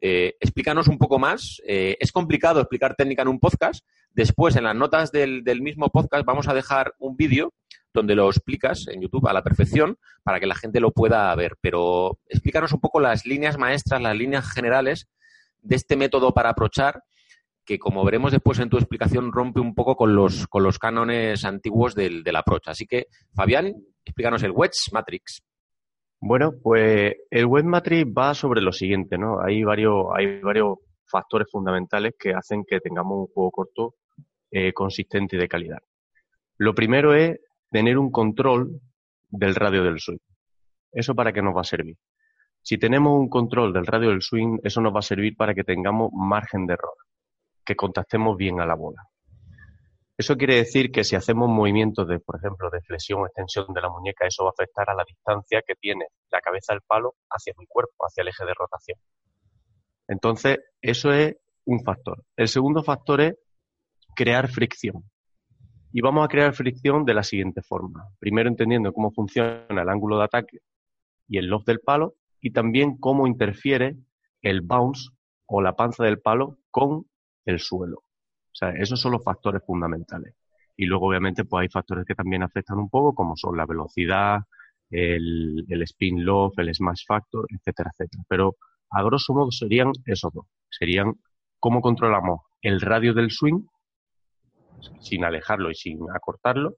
eh, 0.02 0.36
explícanos 0.40 0.88
un 0.88 0.98
poco 0.98 1.20
más. 1.20 1.62
Eh, 1.68 1.98
es 2.00 2.12
complicado 2.12 2.60
explicar 2.60 2.96
técnica 2.96 3.22
en 3.22 3.28
un 3.28 3.40
podcast. 3.40 3.86
Después, 4.12 4.56
en 4.56 4.64
las 4.64 4.76
notas 4.76 5.12
del, 5.12 5.44
mismo 5.62 5.90
podcast, 5.90 6.26
vamos 6.26 6.48
a 6.48 6.54
dejar 6.54 6.94
un 7.00 7.16
vídeo 7.16 7.54
donde 7.94 8.16
lo 8.16 8.28
explicas 8.30 8.88
en 8.88 9.02
YouTube 9.02 9.28
a 9.28 9.34
la 9.34 9.44
perfección 9.44 9.98
para 10.24 10.40
que 10.40 10.46
la 10.46 10.56
gente 10.56 10.80
lo 10.80 10.92
pueda 10.92 11.34
ver. 11.36 11.58
Pero 11.62 12.20
explícanos 12.28 12.72
un 12.72 12.80
poco 12.80 13.00
las 13.00 13.26
líneas 13.26 13.58
maestras, 13.58 14.02
las 14.02 14.16
líneas 14.16 14.50
generales 14.52 15.08
de 15.62 15.76
este 15.76 15.98
método 15.98 16.34
para 16.34 16.50
aprochar, 16.50 17.04
que 17.66 17.78
como 17.78 18.06
veremos 18.06 18.32
después 18.32 18.60
en 18.60 18.70
tu 18.70 18.78
explicación, 18.78 19.32
rompe 19.32 19.60
un 19.60 19.76
poco 19.76 19.96
con 19.96 20.16
los, 20.16 20.48
con 20.48 20.64
los 20.64 20.80
cánones 20.80 21.44
antiguos 21.46 21.94
del, 21.94 22.24
del 22.24 22.36
approach. 22.36 22.68
Así 22.68 22.86
que, 22.86 23.08
Fabián, 23.34 23.74
explícanos 24.06 24.44
el 24.44 24.52
Wedge 24.52 24.92
Matrix. 24.92 25.44
Bueno, 26.22 26.54
pues 26.62 27.16
el 27.30 27.46
web 27.46 27.64
matrix 27.66 28.06
va 28.06 28.34
sobre 28.34 28.62
lo 28.62 28.74
siguiente, 28.74 29.18
¿no? 29.18 29.42
Hay 29.42 29.64
varios, 29.64 30.08
hay 30.14 30.42
varios 30.42 30.80
factores 31.06 31.48
fundamentales 31.50 32.14
que 32.20 32.34
hacen 32.34 32.66
que 32.68 32.82
tengamos 32.82 33.20
un 33.20 33.28
juego 33.28 33.52
corto 33.52 33.96
eh, 34.52 34.74
consistente 34.74 35.38
y 35.38 35.40
de 35.40 35.48
calidad. 35.48 35.80
Lo 36.58 36.76
primero 36.76 37.14
es 37.14 37.40
tener 37.72 37.98
un 37.98 38.12
control 38.12 38.82
del 39.30 39.56
radio 39.56 39.84
del 39.84 40.00
swing. 40.00 40.20
¿Eso 40.92 41.16
para 41.16 41.32
qué 41.32 41.42
nos 41.42 41.56
va 41.56 41.62
a 41.62 41.64
servir? 41.66 41.96
Si 42.62 42.78
tenemos 42.78 43.18
un 43.18 43.30
control 43.30 43.72
del 43.72 43.86
radio 43.86 44.10
del 44.10 44.22
swing, 44.22 44.60
eso 44.64 44.82
nos 44.82 44.94
va 44.94 45.00
a 45.00 45.04
servir 45.04 45.38
para 45.38 45.54
que 45.54 45.64
tengamos 45.64 46.12
margen 46.12 46.66
de 46.66 46.74
error, 46.74 46.96
que 47.66 47.76
contactemos 47.76 48.36
bien 48.36 48.60
a 48.60 48.66
la 48.66 48.76
bola. 48.76 49.02
Eso 50.20 50.36
quiere 50.36 50.56
decir 50.58 50.92
que 50.92 51.06
si 51.06 51.16
hacemos 51.16 51.48
movimientos 51.48 52.06
de, 52.06 52.20
por 52.20 52.36
ejemplo, 52.36 52.70
de 52.70 52.82
flexión 52.82 53.22
o 53.22 53.26
extensión 53.26 53.68
de 53.74 53.80
la 53.80 53.88
muñeca, 53.88 54.28
eso 54.28 54.44
va 54.44 54.50
a 54.50 54.52
afectar 54.52 54.90
a 54.90 54.94
la 54.94 55.06
distancia 55.08 55.64
que 55.66 55.76
tiene 55.76 56.08
la 56.30 56.42
cabeza 56.42 56.74
del 56.74 56.82
palo 56.82 57.16
hacia 57.30 57.54
mi 57.58 57.66
cuerpo, 57.66 58.06
hacia 58.06 58.24
el 58.24 58.28
eje 58.28 58.44
de 58.44 58.54
rotación. 58.54 58.98
Entonces, 60.10 60.58
eso 60.82 61.14
es 61.14 61.38
un 61.64 61.86
factor. 61.86 62.26
El 62.36 62.50
segundo 62.50 62.84
factor 62.84 63.22
es 63.22 63.36
crear 64.14 64.50
fricción. 64.50 65.10
Y 65.94 66.02
vamos 66.02 66.26
a 66.26 66.28
crear 66.28 66.54
fricción 66.54 67.06
de 67.06 67.14
la 67.14 67.24
siguiente 67.24 67.62
forma. 67.62 68.10
Primero 68.20 68.50
entendiendo 68.50 68.92
cómo 68.92 69.12
funciona 69.12 69.66
el 69.70 69.88
ángulo 69.88 70.18
de 70.18 70.26
ataque 70.26 70.58
y 71.30 71.38
el 71.38 71.46
loft 71.46 71.66
del 71.66 71.80
palo 71.80 72.16
y 72.42 72.52
también 72.52 72.98
cómo 72.98 73.26
interfiere 73.26 73.96
el 74.42 74.60
bounce 74.60 75.12
o 75.46 75.62
la 75.62 75.78
panza 75.78 76.04
del 76.04 76.20
palo 76.20 76.58
con 76.72 77.06
el 77.46 77.62
suelo. 77.62 78.04
O 78.52 78.56
sea, 78.56 78.70
esos 78.72 79.00
son 79.00 79.14
los 79.14 79.24
factores 79.24 79.64
fundamentales. 79.66 80.36
Y 80.76 80.86
luego, 80.86 81.08
obviamente, 81.08 81.46
pues 81.46 81.64
hay 81.64 81.70
factores 81.70 82.06
que 82.06 82.16
también 82.16 82.44
afectan 82.44 82.78
un 82.80 82.90
poco, 82.90 83.14
como 83.14 83.36
son 83.36 83.58
la 83.58 83.66
velocidad, 83.66 84.40
el, 84.90 85.66
spin 85.84 86.26
loft, 86.26 86.60
el 86.60 86.74
smash 86.74 87.04
factor, 87.08 87.46
etcétera, 87.50 87.92
etcétera. 87.92 88.24
Pero 88.28 88.56
a 88.92 89.04
grosso 89.04 89.34
modo 89.34 89.52
serían 89.52 89.92
esos 90.06 90.34
dos. 90.34 90.46
Serían 90.70 91.16
cómo 91.60 91.82
controlamos 91.82 92.42
el 92.62 92.82
radio 92.82 93.14
del 93.14 93.32
swing, 93.32 93.62
sin 95.02 95.26
alejarlo 95.26 95.70
y 95.70 95.76
sin 95.76 96.00
acortarlo, 96.14 96.78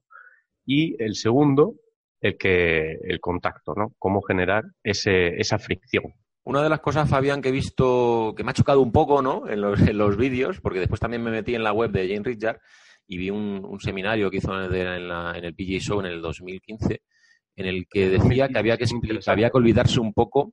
y 0.66 1.00
el 1.02 1.14
segundo, 1.14 1.74
el 2.20 2.36
que 2.36 2.98
el 3.04 3.20
contacto, 3.20 3.74
¿no? 3.74 3.92
Cómo 3.98 4.22
generar 4.22 4.64
ese, 4.82 5.40
esa 5.40 5.58
fricción. 5.58 6.14
Una 6.44 6.62
de 6.62 6.68
las 6.68 6.80
cosas, 6.80 7.08
Fabián, 7.08 7.40
que 7.40 7.50
he 7.50 7.52
visto, 7.52 8.34
que 8.36 8.42
me 8.42 8.50
ha 8.50 8.54
chocado 8.54 8.80
un 8.80 8.90
poco, 8.90 9.22
¿no? 9.22 9.48
En 9.48 9.60
los, 9.60 9.80
en 9.80 9.96
los 9.96 10.16
vídeos, 10.16 10.60
porque 10.60 10.80
después 10.80 11.00
también 11.00 11.22
me 11.22 11.30
metí 11.30 11.54
en 11.54 11.62
la 11.62 11.72
web 11.72 11.92
de 11.92 12.08
Jane 12.08 12.24
Richard 12.24 12.60
y 13.06 13.18
vi 13.18 13.30
un, 13.30 13.78
seminario 13.80 14.30
que 14.30 14.38
hizo 14.38 14.52
en, 14.52 14.74
en, 14.74 15.44
el 15.44 15.54
PGA 15.54 15.78
Show 15.78 16.00
en 16.00 16.06
el 16.06 16.20
2015, 16.20 17.02
en 17.56 17.66
el 17.66 17.86
que 17.88 18.08
decía 18.08 18.48
que 18.48 18.58
había 18.58 18.76
que, 18.76 18.86
que 18.86 19.30
había 19.30 19.50
que 19.50 19.56
olvidarse 19.56 20.00
un 20.00 20.12
poco 20.12 20.52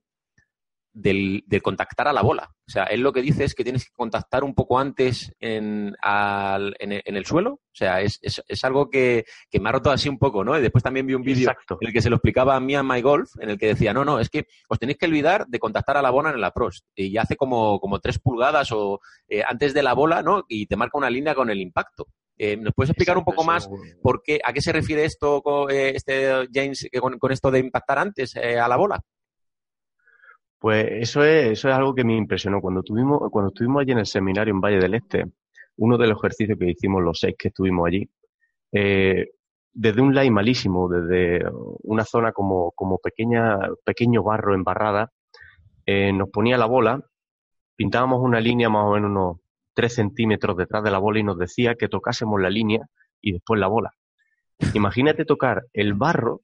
del, 0.92 1.44
de 1.46 1.60
contactar 1.60 2.08
a 2.08 2.12
la 2.12 2.22
bola. 2.22 2.50
O 2.66 2.70
sea, 2.70 2.84
él 2.84 3.00
lo 3.00 3.12
que 3.12 3.22
dice 3.22 3.44
es 3.44 3.54
que 3.54 3.64
tienes 3.64 3.84
que 3.84 3.92
contactar 3.94 4.44
un 4.44 4.54
poco 4.54 4.78
antes 4.78 5.32
en, 5.40 5.94
en, 6.02 7.16
el 7.16 7.26
suelo. 7.26 7.54
O 7.54 7.74
sea, 7.74 8.00
es, 8.00 8.18
es, 8.22 8.64
algo 8.64 8.90
que, 8.90 9.24
me 9.60 9.68
ha 9.68 9.72
roto 9.72 9.90
así 9.90 10.08
un 10.08 10.18
poco, 10.18 10.44
¿no? 10.44 10.56
Y 10.58 10.62
después 10.62 10.84
también 10.84 11.06
vi 11.06 11.14
un 11.14 11.22
vídeo 11.22 11.50
en 11.50 11.86
el 11.88 11.92
que 11.92 12.02
se 12.02 12.10
lo 12.10 12.16
explicaba 12.16 12.54
a 12.54 12.60
mí 12.60 12.74
a 12.74 12.82
My 12.82 13.00
Golf, 13.00 13.30
en 13.40 13.50
el 13.50 13.58
que 13.58 13.68
decía, 13.68 13.92
no, 13.92 14.04
no, 14.04 14.20
es 14.20 14.28
que 14.28 14.46
os 14.68 14.78
tenéis 14.78 14.98
que 14.98 15.06
olvidar 15.06 15.46
de 15.46 15.58
contactar 15.58 15.96
a 15.96 16.02
la 16.02 16.10
bola 16.10 16.30
en 16.30 16.36
el 16.36 16.44
approach. 16.44 16.78
Y 16.94 17.16
hace 17.16 17.36
como, 17.36 17.80
como 17.80 18.00
tres 18.00 18.18
pulgadas 18.18 18.70
o 18.72 19.00
eh, 19.28 19.42
antes 19.46 19.74
de 19.74 19.82
la 19.82 19.94
bola, 19.94 20.22
¿no? 20.22 20.44
Y 20.48 20.66
te 20.66 20.76
marca 20.76 20.98
una 20.98 21.10
línea 21.10 21.34
con 21.34 21.50
el 21.50 21.60
impacto. 21.60 22.06
Eh, 22.38 22.56
¿Nos 22.56 22.72
puedes 22.72 22.90
explicar 22.90 23.18
un 23.18 23.24
poco 23.24 23.44
más 23.44 23.68
por 24.02 24.22
qué, 24.22 24.40
a 24.42 24.52
qué 24.52 24.62
se 24.62 24.72
refiere 24.72 25.04
esto, 25.04 25.68
eh, 25.68 25.92
este 25.94 26.48
James, 26.52 26.88
con, 26.98 27.18
con, 27.18 27.32
esto 27.32 27.50
de 27.50 27.58
impactar 27.58 27.98
antes 27.98 28.34
a 28.36 28.66
la 28.66 28.76
bola? 28.76 29.02
Pues 30.60 30.86
eso 30.90 31.24
es, 31.24 31.52
eso 31.52 31.70
es 31.70 31.74
algo 31.74 31.94
que 31.94 32.04
me 32.04 32.14
impresionó. 32.14 32.60
Cuando, 32.60 32.82
tuvimos, 32.82 33.30
cuando 33.30 33.48
estuvimos 33.48 33.80
allí 33.80 33.92
en 33.92 33.98
el 34.00 34.06
seminario 34.06 34.52
en 34.52 34.60
Valle 34.60 34.78
del 34.78 34.94
Este, 34.94 35.24
uno 35.78 35.96
de 35.96 36.06
los 36.06 36.18
ejercicios 36.18 36.58
que 36.58 36.70
hicimos 36.70 37.02
los 37.02 37.18
seis 37.18 37.34
que 37.38 37.48
estuvimos 37.48 37.86
allí, 37.88 38.08
eh, 38.72 39.30
desde 39.72 40.02
un 40.02 40.14
line 40.14 40.30
malísimo, 40.30 40.86
desde 40.88 41.42
una 41.84 42.04
zona 42.04 42.32
como, 42.32 42.72
como 42.72 42.98
pequeña, 42.98 43.58
pequeño 43.84 44.22
barro 44.22 44.54
embarrada, 44.54 45.10
eh, 45.86 46.12
nos 46.12 46.28
ponía 46.28 46.58
la 46.58 46.66
bola, 46.66 47.00
pintábamos 47.74 48.20
una 48.20 48.38
línea 48.38 48.68
más 48.68 48.84
o 48.84 48.92
menos 48.92 49.10
unos 49.10 49.36
tres 49.72 49.94
centímetros 49.94 50.58
detrás 50.58 50.84
de 50.84 50.90
la 50.90 50.98
bola 50.98 51.20
y 51.20 51.22
nos 51.22 51.38
decía 51.38 51.74
que 51.74 51.88
tocásemos 51.88 52.38
la 52.38 52.50
línea 52.50 52.86
y 53.22 53.32
después 53.32 53.58
la 53.58 53.68
bola. 53.68 53.94
Imagínate 54.74 55.24
tocar 55.24 55.64
el 55.72 55.94
barro 55.94 56.42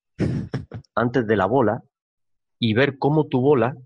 antes 0.94 1.26
de 1.26 1.36
la 1.36 1.44
bola 1.44 1.82
y 2.58 2.72
ver 2.72 2.96
cómo 2.96 3.26
tu 3.26 3.42
bola 3.42 3.76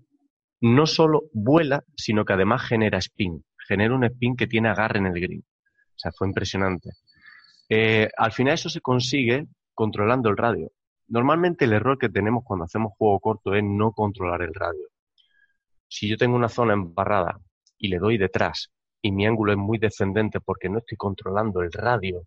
no 0.61 0.85
solo 0.85 1.23
vuela, 1.33 1.83
sino 1.95 2.23
que 2.23 2.33
además 2.33 2.63
genera 2.63 2.99
spin. 2.99 3.43
Genera 3.67 3.95
un 3.95 4.03
spin 4.05 4.35
que 4.35 4.47
tiene 4.47 4.69
agarre 4.69 4.99
en 4.99 5.07
el 5.07 5.19
green. 5.19 5.43
O 5.43 5.97
sea, 5.97 6.11
fue 6.11 6.27
impresionante. 6.27 6.91
Eh, 7.69 8.09
al 8.17 8.31
final 8.31 8.53
eso 8.53 8.69
se 8.69 8.81
consigue 8.81 9.47
controlando 9.73 10.29
el 10.29 10.37
radio. 10.37 10.71
Normalmente 11.07 11.65
el 11.65 11.73
error 11.73 11.97
que 11.97 12.09
tenemos 12.09 12.43
cuando 12.45 12.65
hacemos 12.65 12.93
juego 12.97 13.19
corto 13.19 13.55
es 13.55 13.63
no 13.63 13.91
controlar 13.91 14.41
el 14.41 14.53
radio. 14.53 14.87
Si 15.87 16.07
yo 16.07 16.17
tengo 16.17 16.35
una 16.35 16.49
zona 16.49 16.73
embarrada 16.73 17.39
y 17.77 17.89
le 17.89 17.97
doy 17.97 18.17
detrás 18.17 18.71
y 19.01 19.11
mi 19.11 19.25
ángulo 19.25 19.51
es 19.51 19.57
muy 19.57 19.77
descendente 19.77 20.39
porque 20.39 20.69
no 20.69 20.77
estoy 20.77 20.97
controlando 20.97 21.61
el 21.61 21.71
radio, 21.71 22.25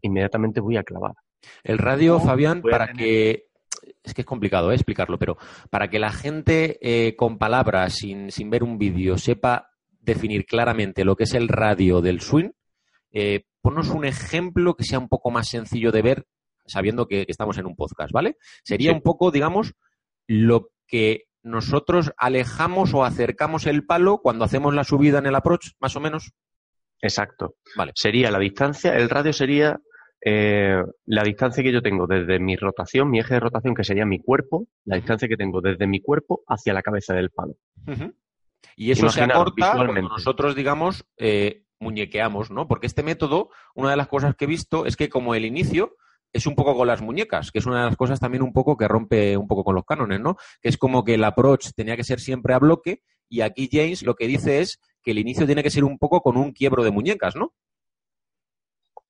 inmediatamente 0.00 0.60
voy 0.60 0.76
a 0.76 0.84
clavar. 0.84 1.14
El 1.62 1.78
radio, 1.78 2.20
Fabián, 2.20 2.62
para 2.62 2.92
que 2.92 3.49
es 4.02 4.14
que 4.14 4.22
es 4.22 4.26
complicado 4.26 4.70
¿eh? 4.70 4.74
explicarlo, 4.74 5.18
pero 5.18 5.36
para 5.70 5.88
que 5.88 5.98
la 5.98 6.10
gente 6.10 6.78
eh, 6.80 7.16
con 7.16 7.38
palabras, 7.38 7.94
sin, 7.94 8.30
sin 8.30 8.50
ver 8.50 8.62
un 8.62 8.78
vídeo, 8.78 9.18
sepa 9.18 9.70
definir 10.00 10.46
claramente 10.46 11.04
lo 11.04 11.16
que 11.16 11.24
es 11.24 11.34
el 11.34 11.48
radio 11.48 12.00
del 12.00 12.20
swing, 12.20 12.50
eh, 13.12 13.44
ponnos 13.60 13.88
un 13.90 14.04
ejemplo 14.04 14.74
que 14.74 14.84
sea 14.84 14.98
un 14.98 15.08
poco 15.08 15.30
más 15.30 15.48
sencillo 15.48 15.92
de 15.92 16.02
ver, 16.02 16.26
sabiendo 16.66 17.06
que, 17.06 17.24
estamos 17.28 17.58
en 17.58 17.66
un 17.66 17.76
podcast, 17.76 18.12
¿vale? 18.12 18.36
Sería 18.62 18.92
un 18.92 19.02
poco, 19.02 19.30
digamos, 19.30 19.74
lo 20.26 20.70
que 20.86 21.24
nosotros 21.42 22.12
alejamos 22.16 22.94
o 22.94 23.04
acercamos 23.04 23.66
el 23.66 23.84
palo 23.84 24.18
cuando 24.18 24.44
hacemos 24.44 24.74
la 24.74 24.84
subida 24.84 25.18
en 25.18 25.26
el 25.26 25.34
approach, 25.34 25.72
más 25.80 25.96
o 25.96 26.00
menos. 26.00 26.32
Exacto. 27.00 27.56
Vale. 27.76 27.92
Sería 27.94 28.30
la 28.30 28.38
distancia, 28.38 28.94
el 28.94 29.08
radio 29.08 29.32
sería 29.32 29.80
eh, 30.22 30.82
la 31.06 31.22
distancia 31.22 31.62
que 31.62 31.72
yo 31.72 31.82
tengo 31.82 32.06
desde 32.06 32.38
mi 32.38 32.56
rotación, 32.56 33.10
mi 33.10 33.20
eje 33.20 33.34
de 33.34 33.40
rotación, 33.40 33.74
que 33.74 33.84
sería 33.84 34.04
mi 34.04 34.20
cuerpo, 34.20 34.66
la 34.84 34.96
distancia 34.96 35.28
que 35.28 35.36
tengo 35.36 35.60
desde 35.60 35.86
mi 35.86 36.00
cuerpo 36.00 36.42
hacia 36.46 36.74
la 36.74 36.82
cabeza 36.82 37.14
del 37.14 37.30
palo. 37.30 37.54
Y 38.76 38.90
eso 38.90 39.08
se 39.08 39.22
acorta 39.22 39.72
cuando 39.74 40.02
nosotros, 40.02 40.54
digamos, 40.54 41.04
eh, 41.16 41.64
muñequeamos, 41.78 42.50
¿no? 42.50 42.68
Porque 42.68 42.86
este 42.86 43.02
método, 43.02 43.50
una 43.74 43.90
de 43.90 43.96
las 43.96 44.08
cosas 44.08 44.36
que 44.36 44.44
he 44.44 44.48
visto 44.48 44.86
es 44.86 44.96
que 44.96 45.08
como 45.08 45.34
el 45.34 45.44
inicio 45.44 45.96
es 46.32 46.46
un 46.46 46.54
poco 46.54 46.76
con 46.76 46.86
las 46.86 47.02
muñecas, 47.02 47.50
que 47.50 47.58
es 47.58 47.66
una 47.66 47.80
de 47.80 47.86
las 47.86 47.96
cosas 47.96 48.20
también 48.20 48.42
un 48.42 48.52
poco 48.52 48.76
que 48.76 48.86
rompe 48.86 49.36
un 49.36 49.48
poco 49.48 49.64
con 49.64 49.74
los 49.74 49.84
cánones, 49.84 50.20
¿no? 50.20 50.36
Que 50.60 50.68
es 50.68 50.76
como 50.76 51.02
que 51.02 51.14
el 51.14 51.24
approach 51.24 51.70
tenía 51.74 51.96
que 51.96 52.04
ser 52.04 52.20
siempre 52.20 52.54
a 52.54 52.58
bloque 52.58 53.02
y 53.28 53.40
aquí 53.40 53.68
James 53.72 54.02
lo 54.02 54.14
que 54.14 54.26
dice 54.26 54.60
es 54.60 54.80
que 55.02 55.12
el 55.12 55.18
inicio 55.18 55.46
tiene 55.46 55.62
que 55.62 55.70
ser 55.70 55.84
un 55.84 55.98
poco 55.98 56.20
con 56.20 56.36
un 56.36 56.52
quiebro 56.52 56.84
de 56.84 56.90
muñecas, 56.90 57.34
¿no? 57.36 57.54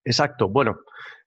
Exacto. 0.04 0.48
Bueno, 0.48 0.78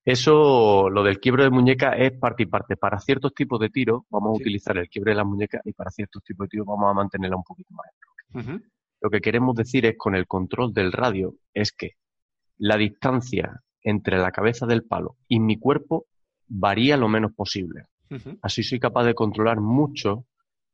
eso, 0.06 0.90
lo 0.90 1.04
del 1.04 1.20
quiebre 1.20 1.44
de 1.44 1.50
muñeca 1.50 1.96
es 1.96 2.12
parte 2.14 2.44
y 2.44 2.46
parte. 2.46 2.76
Para 2.76 3.00
ciertos 3.00 3.34
tipos 3.34 3.60
de 3.60 3.70
tiros 3.70 4.04
vamos 4.10 4.30
a 4.30 4.42
utilizar 4.42 4.78
el 4.78 4.90
quiebre 4.90 5.12
de 5.12 5.18
la 5.18 5.24
muñeca 5.24 5.62
y 5.64 5.74
para 5.74 5.92
ciertos 5.92 6.24
tipos 6.24 6.46
de 6.46 6.50
tiros 6.50 6.68
vamos 6.68 6.90
a 6.90 6.94
mantenerla 6.94 7.38
un 7.38 7.44
poquito 7.44 7.74
más 7.74 8.56
Lo 9.02 9.10
que 9.10 9.22
queremos 9.22 9.56
decir 9.56 9.86
es 9.86 9.96
con 9.98 10.16
el 10.16 10.28
control 10.28 10.74
del 10.74 10.92
radio 10.92 11.36
es 11.54 11.72
que 11.72 11.92
la 12.58 12.78
distancia 12.78 13.62
entre 13.82 14.18
la 14.18 14.32
cabeza 14.32 14.66
del 14.66 14.84
palo 14.84 15.18
y 15.28 15.40
mi 15.40 15.58
cuerpo 15.58 16.06
varía 16.48 16.98
lo 16.98 17.08
menos 17.08 17.34
posible. 17.34 17.86
Así 18.42 18.62
soy 18.62 18.80
capaz 18.80 19.06
de 19.06 19.16
controlar 19.16 19.60
mucho 19.60 20.26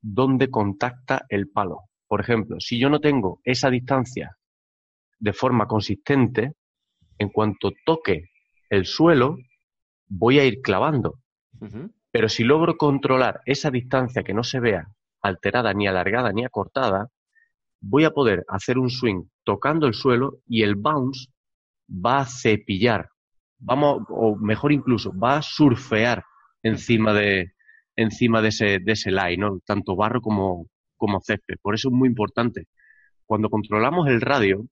dónde 0.02 0.50
contacta 0.50 1.26
el 1.30 1.50
palo. 1.50 1.84
Por 2.08 2.20
ejemplo, 2.20 2.60
si 2.60 2.80
yo 2.80 2.90
no 2.90 3.00
tengo 3.00 3.40
esa 3.44 3.70
distancia 3.70 4.36
de 5.20 5.34
forma 5.34 5.68
consistente, 5.68 6.54
en 7.20 7.30
cuanto 7.30 7.72
toque 7.86 8.30
el 8.70 8.86
suelo, 8.86 9.38
voy 10.08 10.40
a 10.40 10.46
ir 10.46 10.62
clavando. 10.62 11.20
Pero 12.12 12.30
si 12.30 12.44
logro 12.44 12.78
controlar 12.78 13.42
esa 13.46 13.70
distancia 13.70 14.24
que 14.24 14.34
no 14.34 14.44
se 14.44 14.60
vea 14.60 14.88
alterada, 15.22 15.74
ni 15.74 15.88
alargada, 15.88 16.32
ni 16.32 16.46
acortada, 16.46 17.10
voy 17.82 18.06
a 18.06 18.12
poder 18.12 18.46
hacer 18.48 18.78
un 18.78 18.90
swing 18.90 19.24
tocando 19.44 19.86
el 19.86 19.94
suelo 19.94 20.40
y 20.48 20.64
el 20.64 20.76
bounce 20.76 21.28
va 21.90 22.20
a 22.20 22.26
cepillar, 22.26 23.10
vamos, 23.58 24.04
o 24.10 24.36
mejor 24.36 24.72
incluso, 24.72 25.12
va 25.18 25.38
a 25.38 25.42
surfear 25.42 26.24
encima 26.64 27.14
de, 27.14 27.54
encima 27.96 28.42
de 28.42 28.50
ese, 28.50 28.80
de 28.80 28.92
ese 28.94 29.12
line, 29.12 29.38
¿no? 29.38 29.60
tanto 29.66 29.96
barro 29.96 30.22
como, 30.22 30.68
como 30.96 31.20
césped. 31.22 31.56
Por 31.62 31.76
eso 31.76 31.90
es 31.90 31.94
muy 31.94 32.08
importante. 32.08 32.68
Cuando 33.26 33.50
controlamos 33.50 34.08
el 34.08 34.22
radio, 34.22 34.66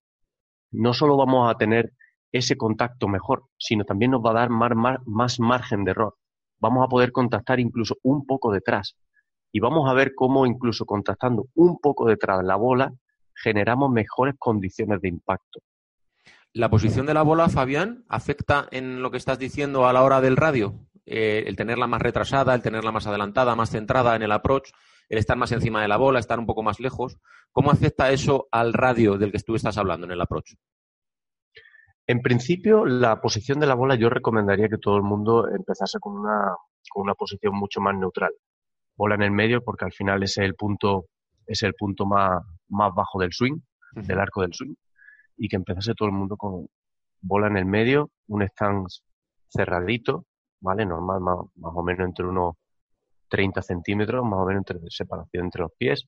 no 0.72 0.94
solo 0.94 1.18
vamos 1.18 1.50
a 1.50 1.58
tener 1.58 1.92
ese 2.32 2.58
contacto 2.58 3.08
mejor, 3.08 3.46
sino 3.58 3.84
también 3.84 4.12
nos 4.12 4.22
va 4.22 4.32
a 4.32 4.48
dar 4.48 4.50
más, 4.50 5.40
margen 5.40 5.84
de 5.84 5.92
error. 5.92 6.16
Vamos 6.60 6.86
a 6.86 6.90
poder 6.90 7.12
contactar 7.12 7.60
incluso 7.60 7.96
un 8.04 8.26
poco 8.26 8.52
detrás. 8.52 8.96
Y 9.52 9.60
vamos 9.60 9.90
a 9.90 9.94
ver 9.94 10.14
cómo 10.16 10.46
incluso 10.46 10.86
contactando 10.86 11.48
un 11.56 11.80
poco 11.80 12.08
detrás 12.08 12.40
de 12.40 12.46
la 12.46 12.56
bola 12.56 12.94
generamos 13.34 13.92
mejores 13.92 14.36
condiciones 14.38 15.02
de 15.02 15.10
impacto. 15.10 15.60
¿La 16.54 16.70
posición 16.70 17.06
de 17.06 17.14
la 17.14 17.22
bola, 17.22 17.50
Fabián, 17.50 18.04
afecta 18.10 18.68
en 18.72 19.02
lo 19.02 19.12
que 19.12 19.18
estás 19.18 19.38
diciendo 19.38 19.88
a 19.88 19.94
la 19.94 20.02
hora 20.02 20.22
del 20.22 20.36
radio? 20.36 20.74
Eh, 21.06 21.44
el 21.46 21.56
tenerla 21.56 21.88
más 21.88 22.02
retrasada, 22.02 22.56
el 22.56 22.62
tenerla 22.62 22.92
más 22.92 23.08
adelantada, 23.08 23.56
más 23.56 23.70
centrada 23.70 24.16
en 24.16 24.24
el 24.24 24.32
approach, 24.32 24.72
el 25.08 25.20
estar 25.20 25.38
más 25.38 25.52
encima 25.52 25.82
de 25.82 25.88
la 25.88 25.98
bola, 25.98 26.20
estar 26.20 26.40
un 26.40 26.46
poco 26.46 26.64
más 26.64 26.80
lejos. 26.80 27.18
¿Cómo 27.52 27.72
afecta 27.72 28.12
eso 28.12 28.48
al 28.52 28.74
radio 28.74 29.18
del 29.18 29.32
que 29.32 29.40
tú 29.40 29.56
estás 29.56 29.78
hablando 29.78 30.06
en 30.06 30.12
el 30.12 30.22
approach? 30.22 30.56
En 32.10 32.22
principio, 32.22 32.86
la 32.86 33.20
posición 33.20 33.60
de 33.60 33.68
la 33.68 33.76
bola 33.76 33.96
yo 33.96 34.10
recomendaría 34.10 34.70
que 34.70 34.78
todo 34.78 34.96
el 34.96 35.04
mundo 35.04 35.50
empezase 35.50 36.00
con 36.00 36.14
una, 36.14 36.56
con 36.90 37.04
una 37.04 37.16
posición 37.16 37.54
mucho 37.54 37.82
más 37.82 37.96
neutral. 37.96 38.32
Bola 38.96 39.16
en 39.16 39.24
el 39.24 39.32
medio 39.32 39.62
porque 39.62 39.84
al 39.84 39.92
final 39.92 40.24
ese 40.24 40.42
es 40.42 40.46
el 40.48 40.56
punto, 40.56 41.08
es 41.46 41.64
el 41.64 41.74
punto 41.74 42.06
más, 42.06 42.42
más 42.70 42.94
bajo 42.96 43.20
del 43.20 43.34
swing, 43.34 43.60
del 43.92 44.20
arco 44.20 44.42
del 44.42 44.54
swing, 44.54 44.74
y 45.36 45.50
que 45.50 45.58
empezase 45.58 45.94
todo 45.96 46.08
el 46.08 46.14
mundo 46.16 46.38
con 46.38 46.68
bola 47.20 47.48
en 47.48 47.58
el 47.58 47.66
medio, 47.66 48.10
un 48.28 48.42
stance 48.44 49.02
cerradito, 49.50 50.26
¿vale? 50.62 50.86
Normal, 50.86 51.20
más, 51.20 51.38
más 51.56 51.74
o 51.76 51.84
menos 51.84 52.08
entre 52.08 52.26
unos 52.26 52.56
30 53.28 53.62
centímetros, 53.62 54.24
más 54.24 54.40
o 54.40 54.46
menos 54.46 54.62
entre 54.62 54.80
separación 54.90 55.46
entre 55.46 55.62
los 55.62 55.72
pies. 55.78 56.08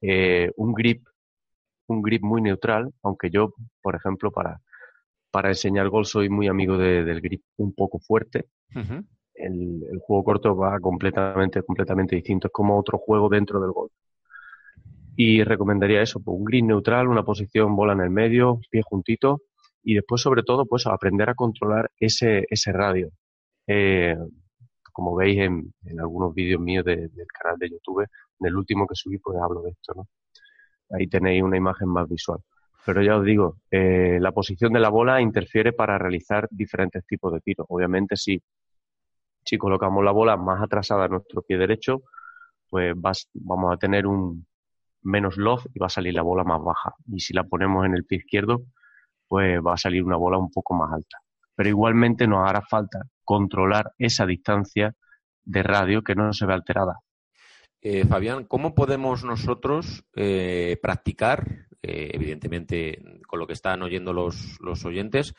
Eh, 0.00 0.50
un 0.56 0.72
grip, 0.72 1.06
un 1.86 2.02
grip 2.02 2.22
muy 2.22 2.42
neutral, 2.42 2.92
aunque 3.04 3.30
yo, 3.30 3.54
por 3.80 3.94
ejemplo, 3.94 4.32
para, 4.32 4.60
para 5.30 5.48
enseñar 5.48 5.88
gol 5.88 6.06
soy 6.06 6.28
muy 6.28 6.48
amigo 6.48 6.76
del 6.76 7.20
grip 7.20 7.42
un 7.56 7.74
poco 7.74 7.98
fuerte. 7.98 8.46
el, 9.34 9.84
el, 9.90 9.98
juego 10.00 10.24
corto 10.24 10.56
va 10.56 10.78
completamente, 10.80 11.62
completamente 11.62 12.16
distinto. 12.16 12.48
Es 12.48 12.52
como 12.52 12.78
otro 12.78 12.98
juego 12.98 13.28
dentro 13.28 13.60
del 13.60 13.72
golf. 13.72 13.92
Y 15.16 15.42
recomendaría 15.42 16.02
eso, 16.02 16.20
pues 16.20 16.36
un 16.38 16.44
grip 16.44 16.64
neutral, 16.64 17.08
una 17.08 17.24
posición 17.24 17.74
bola 17.74 17.92
en 17.92 18.00
el 18.00 18.10
medio, 18.10 18.60
pie 18.70 18.82
juntito 18.84 19.42
y 19.82 19.94
después 19.94 20.20
sobre 20.20 20.42
todo 20.42 20.66
pues 20.66 20.86
aprender 20.86 21.30
a 21.30 21.34
controlar 21.34 21.90
ese, 21.98 22.44
ese 22.50 22.72
radio. 22.72 23.10
Eh, 23.66 24.16
como 24.92 25.14
veis 25.14 25.38
en, 25.38 25.72
algunos 25.98 26.34
vídeos 26.34 26.60
míos 26.60 26.84
del 26.84 27.10
canal 27.32 27.58
de 27.58 27.70
YouTube, 27.70 28.02
en 28.02 28.46
el 28.46 28.56
último 28.56 28.86
que 28.86 28.94
subí, 28.94 29.18
pues 29.18 29.38
hablo 29.40 29.62
de 29.62 29.70
esto, 29.70 29.94
¿no? 29.94 30.08
Ahí 30.90 31.06
tenéis 31.06 31.42
una 31.42 31.56
imagen 31.56 31.88
más 31.88 32.08
visual. 32.08 32.40
Pero 32.88 33.02
ya 33.02 33.18
os 33.18 33.24
digo, 33.26 33.58
eh, 33.70 34.16
la 34.18 34.32
posición 34.32 34.72
de 34.72 34.80
la 34.80 34.88
bola 34.88 35.20
interfiere 35.20 35.74
para 35.74 35.98
realizar 35.98 36.48
diferentes 36.50 37.04
tipos 37.04 37.30
de 37.34 37.40
tiros. 37.40 37.66
Obviamente, 37.68 38.16
si, 38.16 38.40
si 39.44 39.58
colocamos 39.58 40.02
la 40.02 40.10
bola 40.10 40.38
más 40.38 40.62
atrasada 40.62 41.04
a 41.04 41.08
nuestro 41.08 41.42
pie 41.42 41.58
derecho, 41.58 42.00
pues 42.66 42.94
vamos 43.34 43.74
a 43.74 43.76
tener 43.76 44.06
un 44.06 44.46
menos 45.02 45.36
loft 45.36 45.66
y 45.74 45.78
va 45.78 45.88
a 45.88 45.90
salir 45.90 46.14
la 46.14 46.22
bola 46.22 46.44
más 46.44 46.62
baja. 46.64 46.94
Y 47.12 47.20
si 47.20 47.34
la 47.34 47.44
ponemos 47.44 47.84
en 47.84 47.92
el 47.92 48.06
pie 48.06 48.20
izquierdo, 48.20 48.62
pues 49.26 49.60
va 49.60 49.74
a 49.74 49.76
salir 49.76 50.02
una 50.02 50.16
bola 50.16 50.38
un 50.38 50.50
poco 50.50 50.72
más 50.72 50.90
alta. 50.90 51.18
Pero 51.54 51.68
igualmente 51.68 52.26
nos 52.26 52.48
hará 52.48 52.62
falta 52.62 53.02
controlar 53.22 53.92
esa 53.98 54.24
distancia 54.24 54.94
de 55.44 55.62
radio 55.62 56.00
que 56.00 56.14
no 56.14 56.32
se 56.32 56.46
ve 56.46 56.54
alterada. 56.54 57.00
Eh, 57.82 58.06
Fabián, 58.06 58.44
¿cómo 58.44 58.74
podemos 58.74 59.24
nosotros 59.24 60.04
eh, 60.16 60.78
practicar, 60.82 61.67
eh, 61.82 62.10
evidentemente 62.12 63.02
con 63.26 63.38
lo 63.38 63.46
que 63.46 63.52
están 63.52 63.82
oyendo 63.82 64.12
los, 64.12 64.58
los 64.60 64.84
oyentes, 64.84 65.34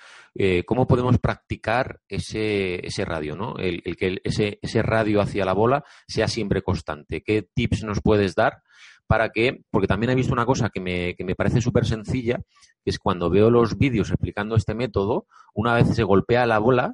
cómo 0.66 0.88
podemos 0.88 1.18
practicar 1.18 2.00
ese, 2.08 2.86
ese 2.86 3.04
radio, 3.06 3.36
¿no? 3.36 3.58
el, 3.58 3.82
el 3.84 3.96
que 3.96 4.22
ese, 4.24 4.60
ese 4.62 4.82
radio 4.82 5.22
hacia 5.22 5.46
la 5.46 5.54
bola 5.54 5.84
sea 6.08 6.28
siempre 6.28 6.62
constante? 6.62 7.22
¿Qué 7.22 7.42
tips 7.54 7.84
nos 7.84 8.02
puedes 8.02 8.36
dar 8.36 8.62
para 9.10 9.30
que, 9.30 9.64
porque 9.72 9.88
también 9.88 10.12
he 10.12 10.16
visto 10.16 10.34
una 10.34 10.46
cosa 10.46 10.70
que 10.70 10.80
me, 10.80 11.16
que 11.16 11.24
me 11.24 11.34
parece 11.34 11.62
súper 11.62 11.84
sencilla, 11.84 12.38
que 12.84 12.92
es 12.92 13.00
cuando 13.00 13.32
veo 13.32 13.50
los 13.50 13.76
vídeos 13.76 14.12
explicando 14.12 14.56
este 14.56 14.76
método, 14.76 15.26
una 15.56 15.74
vez 15.74 15.96
se 15.96 16.04
golpea 16.04 16.46
la 16.46 16.60
bola, 16.60 16.94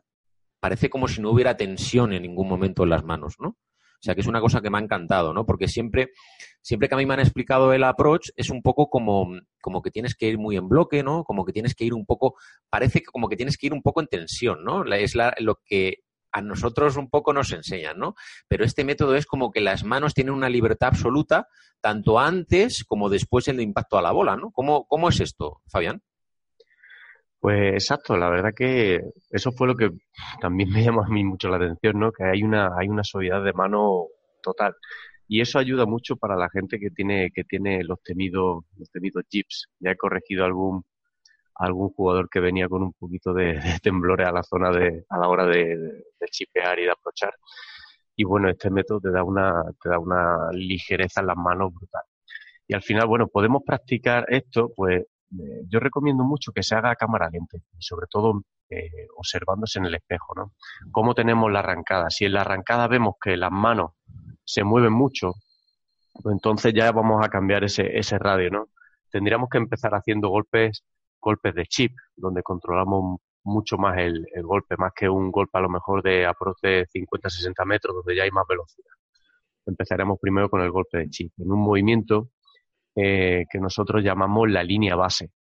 parece 0.61 0.89
como 0.89 1.09
si 1.09 1.21
no 1.21 1.31
hubiera 1.31 1.57
tensión 1.57 2.13
en 2.13 2.21
ningún 2.21 2.47
momento 2.47 2.83
en 2.83 2.91
las 2.91 3.03
manos, 3.03 3.35
¿no? 3.37 3.57
O 3.95 4.03
sea, 4.05 4.15
que 4.15 4.21
es 4.21 4.27
una 4.27 4.41
cosa 4.41 4.61
que 4.61 4.69
me 4.69 4.77
ha 4.77 4.81
encantado, 4.81 5.33
¿no? 5.33 5.45
Porque 5.45 5.67
siempre, 5.67 6.11
siempre 6.61 6.87
que 6.87 6.95
a 6.95 6.97
mí 6.97 7.05
me 7.05 7.15
han 7.15 7.19
explicado 7.19 7.73
el 7.73 7.83
approach, 7.83 8.29
es 8.35 8.49
un 8.49 8.61
poco 8.61 8.89
como, 8.89 9.27
como 9.61 9.81
que 9.81 9.91
tienes 9.91 10.15
que 10.15 10.27
ir 10.27 10.37
muy 10.37 10.57
en 10.57 10.69
bloque, 10.69 11.03
¿no? 11.03 11.23
Como 11.23 11.45
que 11.45 11.53
tienes 11.53 11.75
que 11.75 11.85
ir 11.85 11.93
un 11.93 12.05
poco, 12.05 12.35
parece 12.69 13.03
como 13.03 13.27
que 13.27 13.35
tienes 13.35 13.57
que 13.57 13.67
ir 13.67 13.73
un 13.73 13.81
poco 13.81 14.01
en 14.01 14.07
tensión, 14.07 14.63
¿no? 14.63 14.85
Es 14.93 15.15
la, 15.15 15.33
lo 15.39 15.61
que 15.65 16.03
a 16.31 16.41
nosotros 16.41 16.97
un 16.97 17.09
poco 17.09 17.31
nos 17.31 17.53
enseñan, 17.53 17.97
¿no? 17.97 18.15
Pero 18.49 18.65
este 18.65 18.83
método 18.83 19.15
es 19.15 19.25
como 19.25 19.51
que 19.51 19.61
las 19.61 19.85
manos 19.85 20.13
tienen 20.13 20.33
una 20.33 20.49
libertad 20.49 20.89
absoluta, 20.89 21.47
tanto 21.79 22.19
antes 22.19 22.83
como 22.83 23.09
después 23.09 23.45
del 23.45 23.61
impacto 23.61 23.97
a 23.97 24.01
la 24.01 24.11
bola, 24.11 24.35
¿no? 24.35 24.51
¿Cómo, 24.51 24.85
cómo 24.85 25.07
es 25.07 25.21
esto, 25.21 25.61
Fabián? 25.67 26.01
Pues 27.45 27.73
exacto, 27.73 28.17
la 28.17 28.27
verdad 28.27 28.55
que 28.55 29.01
eso 29.29 29.51
fue 29.51 29.67
lo 29.67 29.75
que 29.75 29.91
también 30.41 30.67
me 30.71 30.83
llamó 30.83 31.03
a 31.03 31.07
mí 31.07 31.23
mucho 31.23 31.47
la 31.47 31.57
atención, 31.57 31.99
¿no? 31.99 32.11
Que 32.11 32.23
hay 32.23 32.41
una, 32.41 32.71
hay 32.75 32.87
una 32.87 33.03
suavidad 33.03 33.43
de 33.43 33.53
mano 33.53 34.07
total. 34.41 34.75
Y 35.27 35.41
eso 35.41 35.59
ayuda 35.59 35.85
mucho 35.85 36.15
para 36.15 36.35
la 36.35 36.49
gente 36.49 36.79
que 36.79 36.89
tiene, 36.89 37.29
que 37.31 37.43
tiene 37.43 37.83
los 37.83 38.01
temidos, 38.01 38.63
los 38.77 38.89
temidos 38.89 39.25
chips. 39.29 39.67
Ya 39.79 39.91
he 39.91 39.95
corregido 39.95 40.43
algún, 40.43 40.85
algún 41.53 41.89
jugador 41.91 42.29
que 42.29 42.39
venía 42.39 42.67
con 42.67 42.81
un 42.81 42.93
poquito 42.93 43.31
de, 43.31 43.59
temblores 43.83 44.27
a 44.27 44.31
la 44.31 44.41
zona 44.41 44.71
de, 44.71 45.05
a 45.09 45.19
la 45.19 45.27
hora 45.27 45.45
de, 45.45 45.77
de, 45.77 46.27
chipear 46.31 46.79
y 46.79 46.85
de 46.85 46.91
aprovechar. 46.91 47.35
Y 48.15 48.23
bueno, 48.23 48.49
este 48.49 48.71
método 48.71 49.01
te 49.01 49.11
da 49.11 49.23
una, 49.23 49.63
te 49.83 49.89
da 49.89 49.99
una 49.99 50.49
ligereza 50.51 51.21
en 51.21 51.27
las 51.27 51.37
manos 51.37 51.71
brutal. 51.75 52.05
Y 52.67 52.73
al 52.73 52.81
final, 52.81 53.07
bueno, 53.07 53.27
podemos 53.27 53.61
practicar 53.63 54.25
esto, 54.29 54.71
pues 54.75 55.05
eh, 55.31 55.63
yo 55.67 55.79
recomiendo 55.79 56.23
mucho 56.23 56.51
que 56.51 56.63
se 56.63 56.75
haga 56.75 56.91
a 56.91 56.95
cámara 56.95 57.29
lenta 57.29 57.57
y 57.57 57.81
sobre 57.81 58.07
todo 58.09 58.43
eh, 58.69 59.07
observándose 59.17 59.79
en 59.79 59.85
el 59.85 59.95
espejo, 59.95 60.33
¿no? 60.35 60.53
Cómo 60.91 61.13
tenemos 61.13 61.51
la 61.51 61.59
arrancada. 61.59 62.09
Si 62.09 62.25
en 62.25 62.33
la 62.33 62.41
arrancada 62.41 62.87
vemos 62.87 63.15
que 63.21 63.37
las 63.37 63.51
manos 63.51 63.91
se 64.43 64.63
mueven 64.63 64.93
mucho, 64.93 65.33
pues 66.21 66.33
entonces 66.33 66.73
ya 66.73 66.91
vamos 66.91 67.25
a 67.25 67.29
cambiar 67.29 67.63
ese, 67.63 67.97
ese 67.97 68.17
radio, 68.17 68.49
¿no? 68.51 68.69
Tendríamos 69.11 69.49
que 69.49 69.57
empezar 69.57 69.93
haciendo 69.93 70.29
golpes, 70.29 70.83
golpes 71.19 71.55
de 71.55 71.65
chip, 71.65 71.93
donde 72.15 72.43
controlamos 72.43 73.19
mucho 73.45 73.77
más 73.77 73.97
el, 73.99 74.25
golpe, 74.43 74.75
más 74.77 74.91
que 74.93 75.07
un 75.07 75.31
golpe 75.31 75.57
a 75.57 75.61
lo 75.61 75.69
mejor 75.69 76.01
de 76.01 76.25
aproximadamente 76.25 76.89
50-60 76.93 77.65
metros, 77.65 77.95
donde 77.95 78.15
ya 78.15 78.23
hay 78.23 78.31
más 78.31 78.45
velocidad. 78.47 78.91
Empezaremos 79.65 80.19
primero 80.19 80.49
con 80.49 80.61
el 80.61 80.71
golpe 80.71 80.99
de 80.99 81.09
chip. 81.09 81.31
En 81.37 81.51
un 81.51 81.59
movimiento 81.59 82.29
eh, 82.95 83.45
que 83.49 83.59
nosotros 83.59 84.03
llamamos 84.03 84.49
la 84.49 84.63
línea 84.63 84.95
base. 84.95 85.31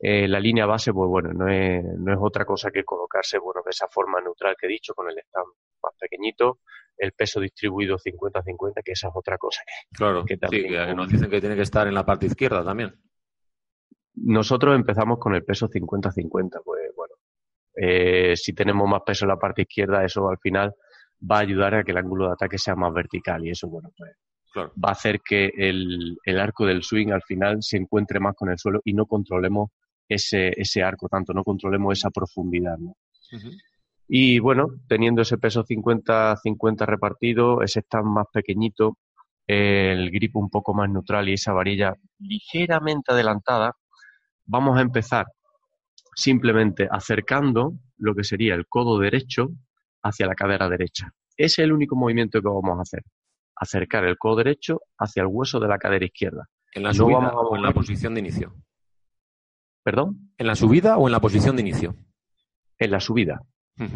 Eh, 0.00 0.28
la 0.28 0.40
línea 0.40 0.66
base, 0.66 0.92
pues 0.92 1.08
bueno, 1.08 1.32
no 1.32 1.48
es, 1.48 1.82
no 1.84 2.12
es 2.12 2.18
otra 2.20 2.44
cosa 2.44 2.70
que 2.70 2.84
colocarse, 2.84 3.38
bueno, 3.38 3.62
de 3.64 3.70
esa 3.70 3.88
forma 3.88 4.20
neutral 4.20 4.54
que 4.58 4.66
he 4.66 4.70
dicho, 4.70 4.94
con 4.94 5.08
el 5.10 5.18
stand 5.18 5.46
más 5.82 5.94
pequeñito, 5.98 6.60
el 6.96 7.12
peso 7.12 7.40
distribuido 7.40 7.96
50-50, 7.96 8.82
que 8.84 8.92
esa 8.92 9.08
es 9.08 9.14
otra 9.14 9.38
cosa 9.38 9.62
que, 9.66 9.96
claro, 9.96 10.24
que 10.24 10.36
también... 10.36 10.96
nos 10.96 11.08
dicen 11.08 11.30
que 11.30 11.40
tiene 11.40 11.56
que 11.56 11.62
estar 11.62 11.86
en 11.86 11.94
la 11.94 12.04
parte 12.04 12.26
izquierda 12.26 12.64
también. 12.64 12.94
Nosotros 14.14 14.74
empezamos 14.74 15.18
con 15.18 15.34
el 15.34 15.44
peso 15.44 15.68
50-50, 15.68 16.62
pues 16.64 16.92
bueno, 16.96 17.14
eh, 17.74 18.34
si 18.36 18.52
tenemos 18.52 18.88
más 18.88 19.02
peso 19.02 19.24
en 19.24 19.30
la 19.30 19.36
parte 19.36 19.62
izquierda, 19.62 20.04
eso 20.04 20.28
al 20.28 20.38
final 20.38 20.74
va 21.30 21.36
a 21.38 21.40
ayudar 21.40 21.74
a 21.74 21.84
que 21.84 21.92
el 21.92 21.98
ángulo 21.98 22.26
de 22.26 22.32
ataque 22.32 22.58
sea 22.58 22.74
más 22.74 22.92
vertical 22.92 23.44
y 23.44 23.50
eso, 23.50 23.68
bueno, 23.68 23.90
pues 23.96 24.12
va 24.56 24.88
a 24.88 24.92
hacer 24.92 25.20
que 25.20 25.50
el, 25.56 26.18
arco 26.38 26.66
del 26.66 26.82
swing 26.82 27.10
al 27.10 27.22
final 27.22 27.58
se 27.60 27.76
encuentre 27.76 28.20
más 28.20 28.34
con 28.34 28.50
el 28.50 28.58
suelo 28.58 28.80
y 28.84 28.92
no 28.94 29.06
controlemos 29.06 29.70
ese, 30.08 30.52
ese 30.56 30.82
arco 30.82 31.08
tanto, 31.08 31.32
no 31.32 31.44
controlemos 31.44 31.98
esa 31.98 32.10
profundidad. 32.10 32.78
¿no? 32.78 32.94
Y 34.08 34.38
bueno, 34.38 34.68
teniendo 34.88 35.22
ese 35.22 35.38
peso 35.38 35.64
50-50 35.64 36.86
repartido, 36.86 37.62
ese 37.62 37.80
stand 37.80 38.06
más 38.06 38.26
pequeñito, 38.32 38.98
el 39.46 40.10
grip 40.10 40.36
un 40.36 40.50
poco 40.50 40.74
más 40.74 40.90
neutral 40.90 41.28
y 41.28 41.34
esa 41.34 41.52
varilla 41.52 41.94
ligeramente 42.18 43.12
adelantada, 43.12 43.72
vamos 44.46 44.78
a 44.78 44.82
empezar 44.82 45.26
simplemente 46.14 46.88
acercando 46.90 47.74
lo 47.98 48.14
que 48.14 48.24
sería 48.24 48.54
el 48.54 48.66
codo 48.66 48.98
derecho 48.98 49.48
hacia 50.02 50.26
la 50.26 50.34
cadera 50.34 50.68
derecha. 50.68 51.10
Ese 51.36 51.62
es 51.62 51.66
el 51.66 51.72
único 51.72 51.96
movimiento 51.96 52.40
que 52.40 52.48
vamos 52.48 52.78
a 52.78 52.82
hacer 52.82 53.02
acercar 53.58 54.04
el 54.04 54.16
codo 54.16 54.36
derecho 54.36 54.80
hacia 54.98 55.22
el 55.22 55.28
hueso 55.30 55.60
de 55.60 55.68
la 55.68 55.78
cadera 55.78 56.04
izquierda. 56.04 56.48
¿En 56.72 56.82
la 56.82 56.92
subida 56.92 57.32
o 57.32 57.56
en 57.56 57.62
la 57.62 57.72
posición 57.72 58.14
de 58.14 58.20
inicio? 58.20 58.54
¿Perdón? 59.82 60.32
¿En 60.36 60.46
la 60.46 60.54
subida 60.54 60.98
o 60.98 61.08
en 61.08 61.12
la 61.12 61.20
posición 61.20 61.56
de 61.56 61.62
inicio? 61.62 61.94
En 62.78 62.90
la 62.90 63.00
subida. 63.00 63.40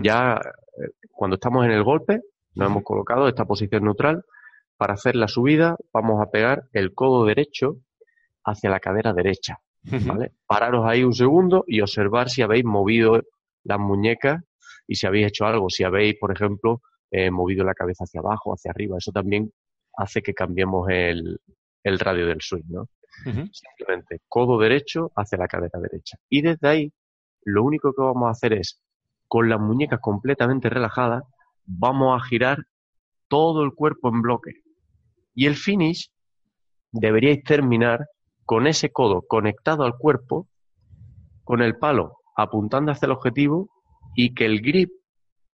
Ya 0.01 0.35
eh, 0.35 0.91
cuando 1.11 1.35
estamos 1.35 1.65
en 1.65 1.73
el 1.73 1.83
golpe, 1.83 2.21
nos 2.55 2.71
hemos 2.71 2.85
colocado 2.85 3.29
esta 3.29 3.45
posición 3.45 3.85
neutral. 3.85 4.25
Para 4.77 4.95
hacer 4.95 5.17
la 5.17 5.29
subida, 5.29 5.77
vamos 5.93 6.21
a 6.23 6.31
pegar 6.31 6.65
el 6.73 6.95
codo 6.95 7.25
derecho 7.25 7.77
hacia 8.45 8.71
la 8.71 8.81
cadera 8.81 9.13
derecha. 9.13 9.59
¿vale? 9.83 10.33
Pararos 10.47 10.85
ahí 10.87 11.05
un 11.05 11.15
segundo 11.15 11.65
y 11.67 11.81
observar 11.81 12.31
si 12.31 12.43
habéis 12.43 12.65
movido 12.65 13.21
las 13.65 13.79
muñecas 13.79 14.43
y 14.87 14.97
si 14.97 15.07
habéis 15.07 15.29
hecho 15.29 15.47
algo. 15.47 15.69
Si 15.69 15.85
habéis, 15.85 16.15
por 16.19 16.33
ejemplo, 16.33 16.81
eh, 17.13 17.31
movido 17.31 17.65
la 17.65 17.75
cabeza 17.75 18.05
hacia 18.05 18.21
abajo, 18.21 18.53
hacia 18.53 18.71
arriba. 18.71 18.97
Eso 18.99 19.13
también 19.13 19.53
hace 19.97 20.23
que 20.23 20.33
cambiemos 20.33 20.89
el, 20.91 21.39
el 21.85 21.99
radio 21.99 22.27
del 22.27 22.41
swing, 22.41 22.65
¿no? 22.69 22.89
Simplemente 23.53 24.23
codo 24.27 24.59
derecho 24.59 25.13
hacia 25.15 25.37
la 25.37 25.47
cadera 25.47 25.79
derecha. 25.79 26.17
Y 26.31 26.41
desde 26.41 26.69
ahí, 26.69 26.93
lo 27.45 27.63
único 27.63 27.93
que 27.93 28.03
vamos 28.03 28.27
a 28.27 28.31
hacer 28.31 28.55
es, 28.55 28.81
con 29.29 29.51
las 29.51 29.61
muñecas 29.61 30.01
completamente 30.01 30.71
relajadas, 30.71 31.23
vamos 31.67 32.19
a 32.19 32.25
girar 32.25 32.65
todo 33.29 33.63
el 33.63 33.75
cuerpo 33.75 34.09
en 34.09 34.23
bloque. 34.23 34.63
Y 35.35 35.47
el 35.47 35.57
finish 35.57 36.11
deberíais 36.91 37.45
terminar 37.45 38.07
con 38.47 38.67
ese 38.67 38.91
codo 38.91 39.23
conectado 39.29 39.85
al 39.85 39.97
cuerpo, 39.99 40.49
con 41.45 41.61
el 41.61 41.77
palo 41.77 42.19
apuntando 42.37 42.93
hacia 42.93 43.07
el 43.07 43.13
objetivo 43.13 43.69
y 44.15 44.35
que 44.35 44.47
el 44.47 44.63
grip 44.63 44.91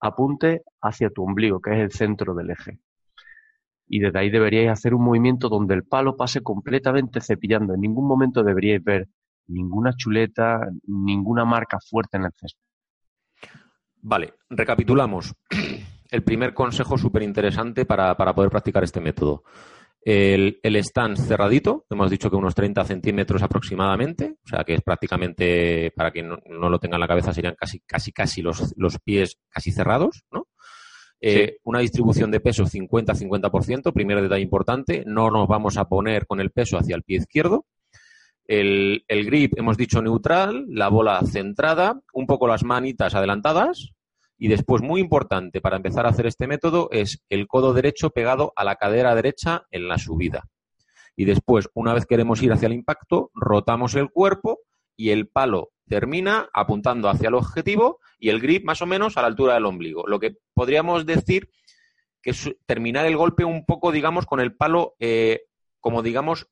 apunte 0.00 0.62
hacia 0.80 1.10
tu 1.10 1.24
ombligo, 1.24 1.60
que 1.60 1.72
es 1.72 1.78
el 1.78 1.92
centro 1.92 2.34
del 2.34 2.50
eje. 2.50 2.78
Y 3.86 4.00
desde 4.00 4.18
ahí 4.18 4.30
deberíais 4.30 4.70
hacer 4.70 4.94
un 4.94 5.04
movimiento 5.04 5.48
donde 5.48 5.74
el 5.74 5.84
palo 5.84 6.16
pase 6.16 6.42
completamente 6.42 7.20
cepillando. 7.20 7.74
En 7.74 7.80
ningún 7.80 8.06
momento 8.06 8.42
deberíais 8.42 8.84
ver 8.84 9.08
ninguna 9.46 9.94
chuleta, 9.96 10.60
ninguna 10.86 11.44
marca 11.44 11.78
fuerte 11.80 12.18
en 12.18 12.24
el 12.24 12.32
cesto. 12.32 12.60
Vale, 14.00 14.34
recapitulamos. 14.50 15.34
El 16.10 16.22
primer 16.22 16.54
consejo 16.54 16.96
súper 16.96 17.22
interesante 17.22 17.84
para, 17.84 18.14
poder 18.16 18.50
practicar 18.50 18.82
este 18.82 19.00
método. 19.00 19.42
El, 20.10 20.58
el, 20.62 20.76
stand 20.76 21.18
cerradito, 21.18 21.84
hemos 21.90 22.10
dicho 22.10 22.30
que 22.30 22.36
unos 22.36 22.54
30 22.54 22.82
centímetros 22.86 23.42
aproximadamente, 23.42 24.36
o 24.42 24.48
sea 24.48 24.64
que 24.64 24.72
es 24.72 24.80
prácticamente, 24.80 25.92
para 25.94 26.10
quien 26.10 26.30
no, 26.30 26.70
lo 26.70 26.78
tenga 26.78 26.96
en 26.96 27.02
la 27.02 27.06
cabeza, 27.06 27.34
serían 27.34 27.54
casi, 27.54 27.80
casi, 27.80 28.10
casi 28.10 28.40
los, 28.40 28.72
los 28.78 28.98
pies 29.00 29.36
casi 29.50 29.70
cerrados, 29.70 30.24
¿no? 30.32 30.48
Eh, 31.20 31.58
una 31.64 31.80
distribución 31.80 32.30
de 32.30 32.40
peso 32.40 32.64
50-50%, 32.64 33.92
primer 33.92 34.22
detalle 34.22 34.40
importante, 34.40 35.04
no 35.04 35.30
nos 35.30 35.46
vamos 35.46 35.76
a 35.76 35.84
poner 35.90 36.26
con 36.26 36.40
el 36.40 36.52
peso 36.52 36.78
hacia 36.78 36.96
el 36.96 37.02
pie 37.02 37.18
izquierdo. 37.18 37.66
El, 38.46 39.04
el 39.08 39.26
grip 39.26 39.58
hemos 39.58 39.76
dicho 39.76 40.00
neutral, 40.00 40.64
la 40.70 40.88
bola 40.88 41.20
centrada, 41.26 42.00
un 42.14 42.26
poco 42.26 42.48
las 42.48 42.64
manitas 42.64 43.14
adelantadas, 43.14 43.92
y 44.38 44.48
después, 44.48 44.82
muy 44.82 45.00
importante 45.00 45.60
para 45.60 45.76
empezar 45.76 46.06
a 46.06 46.10
hacer 46.10 46.26
este 46.26 46.46
método, 46.46 46.88
es 46.92 47.24
el 47.28 47.48
codo 47.48 47.74
derecho 47.74 48.10
pegado 48.10 48.52
a 48.54 48.62
la 48.62 48.76
cadera 48.76 49.14
derecha 49.16 49.66
en 49.72 49.88
la 49.88 49.98
subida. 49.98 50.48
Y 51.16 51.24
después, 51.24 51.68
una 51.74 51.92
vez 51.92 52.06
queremos 52.06 52.40
ir 52.42 52.52
hacia 52.52 52.66
el 52.66 52.72
impacto, 52.72 53.32
rotamos 53.34 53.96
el 53.96 54.10
cuerpo 54.10 54.60
y 54.96 55.10
el 55.10 55.28
palo 55.28 55.70
termina 55.88 56.48
apuntando 56.52 57.08
hacia 57.08 57.28
el 57.28 57.34
objetivo 57.34 57.98
y 58.20 58.28
el 58.28 58.40
grip 58.40 58.64
más 58.64 58.80
o 58.82 58.86
menos 58.86 59.16
a 59.16 59.22
la 59.22 59.26
altura 59.26 59.54
del 59.54 59.66
ombligo. 59.66 60.06
Lo 60.06 60.20
que 60.20 60.36
podríamos 60.54 61.04
decir 61.04 61.50
que 62.22 62.30
es 62.30 62.50
terminar 62.66 63.06
el 63.06 63.16
golpe 63.16 63.44
un 63.44 63.64
poco, 63.64 63.90
digamos, 63.90 64.26
con 64.26 64.38
el 64.38 64.54
palo, 64.54 64.94
eh, 65.00 65.46
como 65.80 66.02
digamos, 66.02 66.48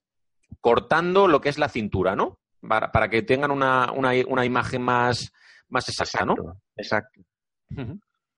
cortando 0.60 1.28
lo 1.28 1.40
que 1.40 1.48
es 1.48 1.58
la 1.58 1.68
cintura, 1.68 2.16
¿no? 2.16 2.40
Para, 2.60 3.08
que 3.08 3.22
tengan 3.22 3.52
una, 3.52 3.92
una, 3.92 4.44
imagen 4.44 4.82
más, 4.82 5.32
más 5.68 5.88
exacta, 5.88 6.24
¿no? 6.24 6.34
Exacto. 6.76 7.20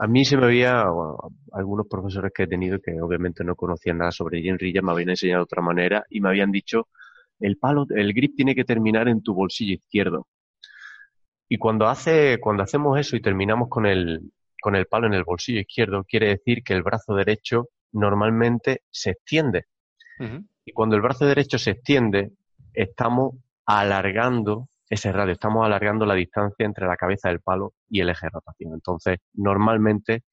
A 0.01 0.07
mí 0.07 0.25
se 0.25 0.37
me 0.37 0.47
había, 0.47 0.85
algunos 1.53 1.87
profesores 1.89 2.33
que 2.33 2.45
he 2.45 2.47
tenido 2.47 2.79
que 2.81 3.01
obviamente 3.01 3.43
no 3.43 3.57
conocían 3.57 3.99
nada 3.99 4.13
sobre 4.13 4.43
Jane 4.43 4.59
Rilla 4.59 4.81
me 4.81 4.93
habían 4.93 5.11
enseñado 5.11 5.41
de 5.41 5.45
otra 5.45 5.63
manera 5.63 6.05
y 6.09 6.21
me 6.21 6.29
habían 6.29 6.53
dicho, 6.53 6.89
el 7.41 7.57
palo, 7.57 7.87
el 7.91 8.13
grip 8.13 8.37
tiene 8.37 8.55
que 8.55 8.65
terminar 8.65 9.09
en 9.09 9.23
tu 9.23 9.35
bolsillo 9.35 9.75
izquierdo. 9.75 10.29
Y 11.49 11.57
cuando 11.59 11.89
hace, 11.89 12.39
cuando 12.41 12.63
hacemos 12.63 12.99
eso 12.99 13.17
y 13.17 13.23
terminamos 13.23 13.69
con 13.69 13.87
el, 13.87 14.33
con 14.61 14.77
el 14.77 14.87
palo 14.87 15.07
en 15.07 15.15
el 15.15 15.25
bolsillo 15.25 15.61
izquierdo, 15.61 16.05
quiere 16.05 16.29
decir 16.29 16.63
que 16.63 16.75
el 16.75 16.83
brazo 16.83 17.15
derecho 17.15 17.69
normalmente 17.93 18.83
se 18.91 19.11
extiende. 19.11 19.67
Y 20.65 20.73
cuando 20.73 20.97
el 20.97 21.03
brazo 21.03 21.27
derecho 21.27 21.59
se 21.59 21.71
extiende, 21.71 22.33
estamos 22.73 23.35
alargando 23.65 24.69
ese 24.89 25.13
radio, 25.13 25.33
estamos 25.33 25.67
alargando 25.67 26.07
la 26.07 26.15
distancia 26.15 26.65
entre 26.65 26.87
la 26.87 26.97
cabeza 26.97 27.29
del 27.29 27.41
palo 27.41 27.75
y 27.89 28.01
el 28.01 28.09
eje 28.09 28.27
de 28.27 28.31
rotación. 28.31 28.73
Entonces, 28.75 29.19
normalmente 29.35 30.25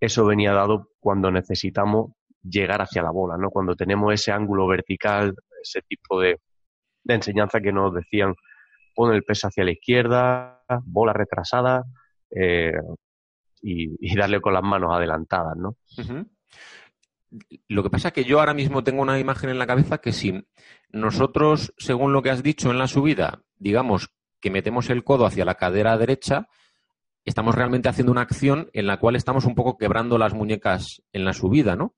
eso 0.00 0.26
venía 0.26 0.52
dado 0.52 0.90
cuando 0.98 1.30
necesitamos 1.30 2.12
llegar 2.42 2.82
hacia 2.82 3.02
la 3.02 3.10
bola, 3.10 3.36
¿no? 3.36 3.50
Cuando 3.50 3.74
tenemos 3.74 4.12
ese 4.12 4.32
ángulo 4.32 4.66
vertical, 4.66 5.34
ese 5.62 5.82
tipo 5.82 6.20
de, 6.20 6.38
enseñanza 7.08 7.60
que 7.60 7.72
nos 7.72 7.94
decían, 7.94 8.34
pon 8.94 9.14
el 9.14 9.22
peso 9.22 9.48
hacia 9.48 9.64
la 9.64 9.70
izquierda, 9.72 10.62
bola 10.84 11.12
retrasada 11.12 11.84
eh, 12.30 12.72
y, 13.62 14.16
darle 14.16 14.40
con 14.40 14.54
las 14.54 14.62
manos 14.62 14.92
adelantadas, 14.92 15.56
¿no? 15.56 15.76
Lo 17.68 17.82
que 17.82 17.90
pasa 17.90 18.08
es 18.08 18.14
que 18.14 18.24
yo 18.24 18.40
ahora 18.40 18.54
mismo 18.54 18.84
tengo 18.84 19.02
una 19.02 19.18
imagen 19.18 19.50
en 19.50 19.58
la 19.58 19.66
cabeza 19.66 19.98
que 19.98 20.12
si 20.12 20.46
nosotros, 20.90 21.74
según 21.76 22.12
lo 22.12 22.22
que 22.22 22.30
has 22.30 22.42
dicho 22.42 22.70
en 22.70 22.78
la 22.78 22.86
subida, 22.86 23.42
digamos 23.58 24.10
que 24.40 24.50
metemos 24.50 24.90
el 24.90 25.04
codo 25.04 25.26
hacia 25.26 25.44
la 25.44 25.56
cadera 25.56 25.98
derecha, 25.98 26.48
estamos 27.24 27.54
realmente 27.54 27.88
haciendo 27.88 28.12
una 28.12 28.22
acción 28.22 28.70
en 28.72 28.86
la 28.86 28.98
cual 28.98 29.16
estamos 29.16 29.44
un 29.44 29.54
poco 29.54 29.76
quebrando 29.76 30.18
las 30.18 30.34
muñecas 30.34 31.02
en 31.12 31.24
la 31.24 31.32
subida, 31.32 31.74
¿no? 31.74 31.94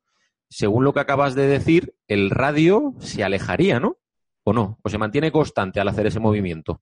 Según 0.48 0.84
lo 0.84 0.94
que 0.94 1.00
acabas 1.00 1.34
de 1.34 1.46
decir, 1.46 1.94
el 2.06 2.30
radio 2.30 2.94
se 3.00 3.22
alejaría, 3.22 3.80
¿no? 3.80 3.98
¿O 4.44 4.54
no? 4.54 4.78
¿O 4.82 4.88
se 4.88 4.96
mantiene 4.96 5.30
constante 5.30 5.78
al 5.78 5.88
hacer 5.88 6.06
ese 6.06 6.20
movimiento? 6.20 6.80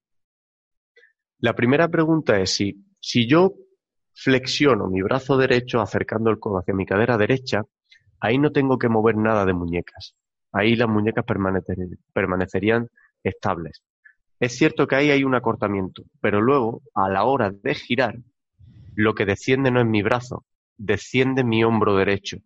La 1.38 1.54
primera 1.54 1.88
pregunta 1.88 2.38
es 2.38 2.54
si, 2.54 2.85
si 3.00 3.28
yo 3.28 3.54
flexiono 4.14 4.88
mi 4.88 5.02
brazo 5.02 5.37
derecho 5.37 5.80
acercando 5.80 6.30
el 6.30 6.38
codo 6.38 6.59
hacia 6.59 6.74
mi 6.74 6.87
cadera 6.87 7.18
derecha, 7.18 7.62
ahí 8.20 8.38
no 8.38 8.52
tengo 8.52 8.79
que 8.79 8.88
mover 8.88 9.16
nada 9.16 9.44
de 9.44 9.52
muñecas. 9.52 10.14
Ahí 10.52 10.76
las 10.76 10.88
muñecas 10.88 11.24
permanecerían 12.12 12.88
estables. 13.22 13.83
Es 14.38 14.57
cierto 14.57 14.87
que 14.87 14.96
ahí 14.96 15.11
hay 15.11 15.24
un 15.24 15.35
acortamiento, 15.35 16.05
pero 16.20 16.40
luego, 16.40 16.83
a 16.94 17.09
la 17.09 17.24
hora 17.24 17.50
de 17.50 17.74
girar, 17.74 18.16
lo 18.94 19.14
que 19.14 19.24
desciende 19.26 19.70
no 19.70 19.81
es 19.81 19.87
mi 19.87 20.02
brazo, 20.02 20.44
desciende 20.76 21.44
mi 21.44 21.64
hombro 21.64 21.96
derecho. 21.96 22.38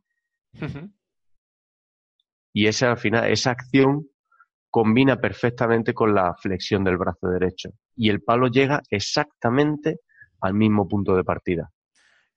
Y 2.52 2.66
esa, 2.66 2.90
al 2.90 2.98
final, 2.98 3.30
esa 3.30 3.50
acción 3.52 4.06
combina 4.70 5.16
perfectamente 5.16 5.94
con 5.94 6.14
la 6.14 6.34
flexión 6.34 6.84
del 6.84 6.96
brazo 6.96 7.28
derecho. 7.28 7.70
Y 7.96 8.08
el 8.08 8.22
palo 8.22 8.48
llega 8.48 8.82
exactamente 8.88 10.00
al 10.40 10.54
mismo 10.54 10.88
punto 10.88 11.16
de 11.16 11.24
partida. 11.24 11.70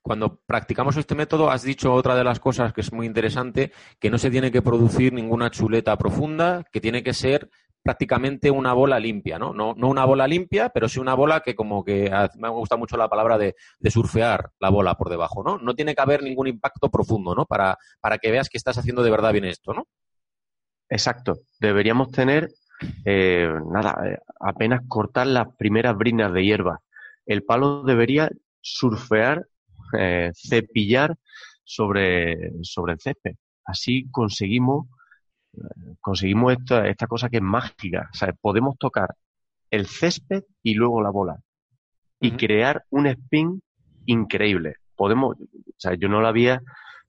Cuando 0.04 0.42
practicamos 0.46 0.98
este 0.98 1.16
método, 1.16 1.50
has 1.50 1.63
dicho 1.63 1.94
otra 1.94 2.13
de 2.16 2.26
las 2.26 2.42
cosas 2.42 2.74
que 2.74 2.82
es 2.82 2.92
muy 2.92 3.08
interesante, 3.08 3.72
que 4.02 4.10
no 4.10 4.18
se 4.18 4.30
tiene 4.30 4.52
que 4.52 4.62
producir 4.62 5.13
ninguna 5.13 5.50
chuleta 5.50 5.98
profunda, 5.98 6.66
que 6.74 6.82
tiene 6.82 7.02
que 7.02 7.13
ser 7.13 7.50
prácticamente 7.82 8.52
una 8.52 8.74
bola 8.74 9.00
limpia, 9.00 9.39
¿no? 9.39 9.54
No, 9.54 9.74
no 9.78 9.88
una 9.88 10.04
bola 10.04 10.28
limpia, 10.28 10.70
pero 10.70 10.89
sí 10.89 11.00
una 11.00 11.13
bola 11.13 11.39
que 11.39 11.56
como 11.56 11.86
que 11.86 12.12
me 12.36 12.50
gusta 12.50 12.76
mucho 12.76 12.98
la 12.98 13.08
palabra 13.08 13.38
de, 13.38 13.56
surfear 13.89 14.52
la 14.60 14.70
bola 14.70 14.96
por 14.96 15.10
debajo, 15.10 15.42
¿no? 15.42 15.58
No 15.58 15.74
tiene 15.74 15.96
que 15.96 16.02
haber 16.02 16.22
ningún 16.22 16.48
impacto 16.48 16.92
profundo, 16.92 17.34
¿no? 17.34 17.46
Para, 17.46 17.78
para 18.02 18.18
que 18.18 18.30
veas 18.32 18.50
que 18.50 18.58
estás 18.58 18.78
haciendo 18.78 19.04
de 19.04 19.12
verdad 19.12 19.32
bien 19.32 19.46
esto, 19.46 19.74
¿no? 19.74 19.88
Exacto. 20.89 21.39
Deberíamos 21.62 22.12
tener, 22.12 22.50
eh, 23.06 23.50
nada, 23.72 23.96
eh, 24.06 24.20
apenas 24.42 24.82
cortar 24.88 25.28
las 25.28 25.48
primeras 25.56 25.98
brinas 25.98 26.34
de 26.34 26.44
hierba. 26.44 26.82
El 27.26 27.44
palo 27.44 27.84
debería 27.84 28.30
surfear 28.62 29.48
eh, 29.97 30.32
cepillar 30.34 31.15
sobre, 31.63 32.51
sobre 32.63 32.93
el 32.93 32.99
césped. 32.99 33.36
Así 33.65 34.10
conseguimos, 34.12 34.88
eh, 35.53 35.95
conseguimos 36.01 36.53
esta, 36.53 36.88
esta 36.88 37.08
cosa 37.08 37.29
que 37.29 37.38
es 37.38 37.43
mágica. 37.43 38.10
O 38.12 38.15
sea, 38.15 38.34
podemos 38.34 38.77
tocar 38.77 39.15
el 39.69 39.88
césped 39.88 40.43
y 40.62 40.75
luego 40.75 41.01
la 41.01 41.10
bola 41.10 41.39
y 42.19 42.32
crear 42.32 42.86
un 42.89 43.08
spin 43.08 43.62
increíble. 44.06 44.75
Podemos, 44.95 45.36
o 45.36 45.75
sea, 45.77 45.95
yo 45.95 46.08
no 46.08 46.21
lo 46.21 46.27
había, 46.27 46.62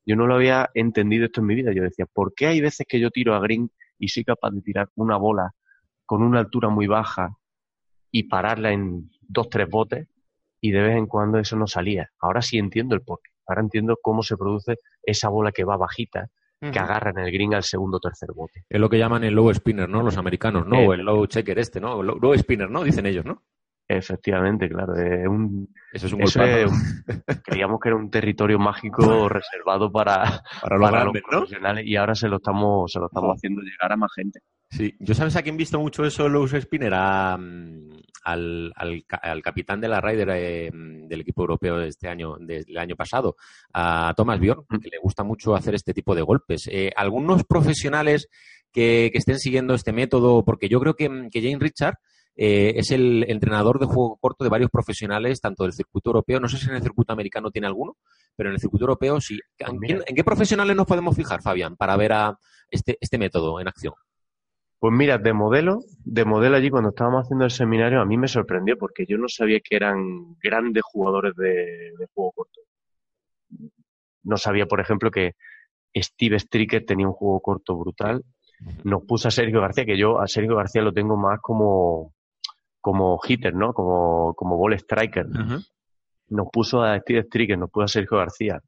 yo 0.04 0.16
no 0.16 0.26
lo 0.26 0.34
había 0.34 0.70
entendido 0.74 1.26
esto 1.26 1.40
en 1.40 1.46
mi 1.46 1.54
vida. 1.54 1.72
Yo 1.72 1.82
decía, 1.82 2.06
¿por 2.06 2.34
qué 2.34 2.46
hay 2.46 2.60
veces 2.60 2.84
que 2.88 2.98
yo 2.98 3.10
tiro 3.10 3.34
a 3.34 3.40
green 3.40 3.70
y 3.98 4.08
soy 4.08 4.24
capaz 4.24 4.50
de 4.50 4.60
tirar 4.60 4.88
una 4.96 5.16
bola 5.16 5.52
con 6.04 6.22
una 6.22 6.40
altura 6.40 6.68
muy 6.68 6.88
baja 6.88 7.36
y 8.10 8.24
pararla 8.24 8.72
en 8.72 9.08
dos, 9.20 9.48
tres 9.48 9.70
botes? 9.70 10.08
Y 10.64 10.70
de 10.70 10.80
vez 10.80 10.96
en 10.96 11.06
cuando 11.06 11.38
eso 11.38 11.56
no 11.56 11.66
salía. 11.66 12.08
Ahora 12.18 12.40
sí 12.40 12.56
entiendo 12.56 12.94
el 12.94 13.02
porqué. 13.02 13.32
Ahora 13.46 13.60
entiendo 13.60 13.98
cómo 14.00 14.22
se 14.22 14.38
produce 14.38 14.78
esa 15.02 15.28
bola 15.28 15.52
que 15.52 15.62
va 15.62 15.76
bajita, 15.76 16.28
que 16.58 16.78
agarra 16.78 17.10
en 17.10 17.18
el 17.18 17.30
green 17.30 17.52
al 17.52 17.64
segundo 17.64 17.98
o 17.98 18.00
tercer 18.00 18.30
bote. 18.34 18.64
Es 18.66 18.80
lo 18.80 18.88
que 18.88 18.96
llaman 18.96 19.24
el 19.24 19.34
low 19.34 19.52
spinner, 19.52 19.90
¿no? 19.90 20.02
Los 20.02 20.16
americanos, 20.16 20.66
¿no? 20.66 20.78
Eh, 20.78 20.88
o 20.88 20.94
el 20.94 21.02
low 21.02 21.26
checker 21.26 21.58
este, 21.58 21.82
¿no? 21.82 22.02
Low, 22.02 22.34
spinner, 22.38 22.70
¿no? 22.70 22.82
Dicen 22.82 23.04
ellos, 23.04 23.26
¿no? 23.26 23.42
Efectivamente, 23.86 24.66
claro. 24.70 24.94
un, 25.30 25.68
eso 25.92 26.06
es 26.06 26.12
un 26.14 26.20
Creíamos 27.44 27.78
que 27.78 27.88
era 27.90 27.96
un 27.96 28.10
territorio 28.10 28.58
mágico 28.58 29.28
reservado 29.28 29.92
para, 29.92 30.42
para, 30.62 31.04
los, 31.04 31.14
profesionales 31.28 31.84
y 31.86 31.96
ahora 31.96 32.14
se 32.14 32.28
lo 32.28 32.36
estamos, 32.36 32.90
se 32.90 33.00
lo 33.00 33.08
estamos 33.08 33.36
haciendo 33.36 33.60
llegar 33.60 33.92
a 33.92 33.96
más 33.98 34.10
gente. 34.14 34.40
Sí, 34.76 34.92
yo 34.98 35.14
sabes 35.14 35.36
a 35.36 35.42
quién 35.42 35.54
he 35.54 35.58
visto 35.58 35.78
mucho 35.78 36.04
eso 36.04 36.28
low 36.28 36.48
spinner, 36.48 36.92
a, 36.94 37.34
al, 37.34 38.72
al, 38.74 39.42
capitán 39.42 39.80
de 39.80 39.86
la 39.86 40.00
Ryder 40.00 40.28
eh, 40.32 40.70
del 40.72 41.20
equipo 41.20 41.42
europeo 41.42 41.78
de 41.78 41.88
este 41.88 42.08
año, 42.08 42.36
del 42.40 42.76
año 42.76 42.96
pasado, 42.96 43.36
a 43.72 44.12
Thomas 44.16 44.40
Bjorn, 44.40 44.66
que 44.82 44.88
le 44.90 44.98
gusta 45.00 45.22
mucho 45.22 45.54
hacer 45.54 45.76
este 45.76 45.94
tipo 45.94 46.16
de 46.16 46.22
golpes. 46.22 46.68
Eh, 46.72 46.90
algunos 46.96 47.44
profesionales 47.44 48.28
que, 48.72 49.12
estén 49.14 49.38
siguiendo 49.38 49.74
este 49.74 49.92
método, 49.92 50.44
porque 50.44 50.68
yo 50.68 50.80
creo 50.80 50.94
que, 50.94 51.06
Jane 51.06 51.58
Richard 51.60 51.98
eh, 52.34 52.72
es 52.74 52.90
el 52.90 53.26
entrenador 53.28 53.78
de 53.78 53.86
juego 53.86 54.16
corto 54.16 54.42
de 54.42 54.50
varios 54.50 54.72
profesionales, 54.72 55.40
tanto 55.40 55.62
del 55.62 55.72
circuito 55.72 56.10
europeo, 56.10 56.40
no 56.40 56.48
sé 56.48 56.58
si 56.58 56.68
en 56.68 56.74
el 56.74 56.82
circuito 56.82 57.12
americano 57.12 57.52
tiene 57.52 57.68
alguno, 57.68 57.96
pero 58.34 58.48
en 58.48 58.54
el 58.54 58.60
circuito 58.60 58.86
europeo 58.86 59.20
sí. 59.20 59.38
¿En, 59.58 59.78
pues 59.78 60.02
¿en 60.04 60.16
qué 60.16 60.24
profesionales 60.24 60.74
nos 60.74 60.86
podemos 60.86 61.14
fijar, 61.14 61.42
Fabián, 61.42 61.76
para 61.76 61.96
ver 61.96 62.12
a 62.12 62.36
este, 62.68 62.98
este 63.00 63.18
método 63.18 63.60
en 63.60 63.68
acción? 63.68 63.94
Pues 64.84 64.92
mira, 64.92 65.16
de 65.16 65.32
modelo, 65.32 65.80
de 66.04 66.26
modelo 66.26 66.56
allí 66.56 66.68
cuando 66.68 66.90
estábamos 66.90 67.22
haciendo 67.22 67.46
el 67.46 67.50
seminario, 67.50 68.02
a 68.02 68.04
mí 68.04 68.18
me 68.18 68.28
sorprendió 68.28 68.76
porque 68.76 69.06
yo 69.08 69.16
no 69.16 69.28
sabía 69.28 69.58
que 69.60 69.76
eran 69.76 70.36
grandes 70.42 70.82
jugadores 70.82 71.34
de, 71.36 71.90
juego 72.12 72.32
corto. 72.32 72.60
No 74.24 74.36
sabía, 74.36 74.66
por 74.66 74.80
ejemplo, 74.80 75.10
que 75.10 75.36
Steve 75.96 76.38
Stricker 76.38 76.84
tenía 76.84 77.08
un 77.08 77.14
juego 77.14 77.40
corto 77.40 77.78
brutal. 77.78 78.26
Nos 78.82 79.04
puso 79.04 79.28
a 79.28 79.30
Sergio 79.30 79.62
García, 79.62 79.86
que 79.86 79.96
yo 79.96 80.20
a 80.20 80.28
Sergio 80.28 80.54
García 80.54 80.82
lo 80.82 80.92
tengo 80.92 81.16
más 81.16 81.40
como, 81.40 82.12
como 82.82 83.18
hitter, 83.26 83.54
¿no? 83.54 83.72
Como, 83.72 84.34
como 84.34 84.58
ball 84.58 84.74
striker. 84.74 85.26
Nos 86.28 86.48
puso 86.52 86.82
a 86.82 87.00
Steve 87.00 87.22
Stricker, 87.22 87.56
nos 87.56 87.70
puso 87.70 87.84
a 87.84 87.88
Sergio 87.88 88.18
García 88.18 88.60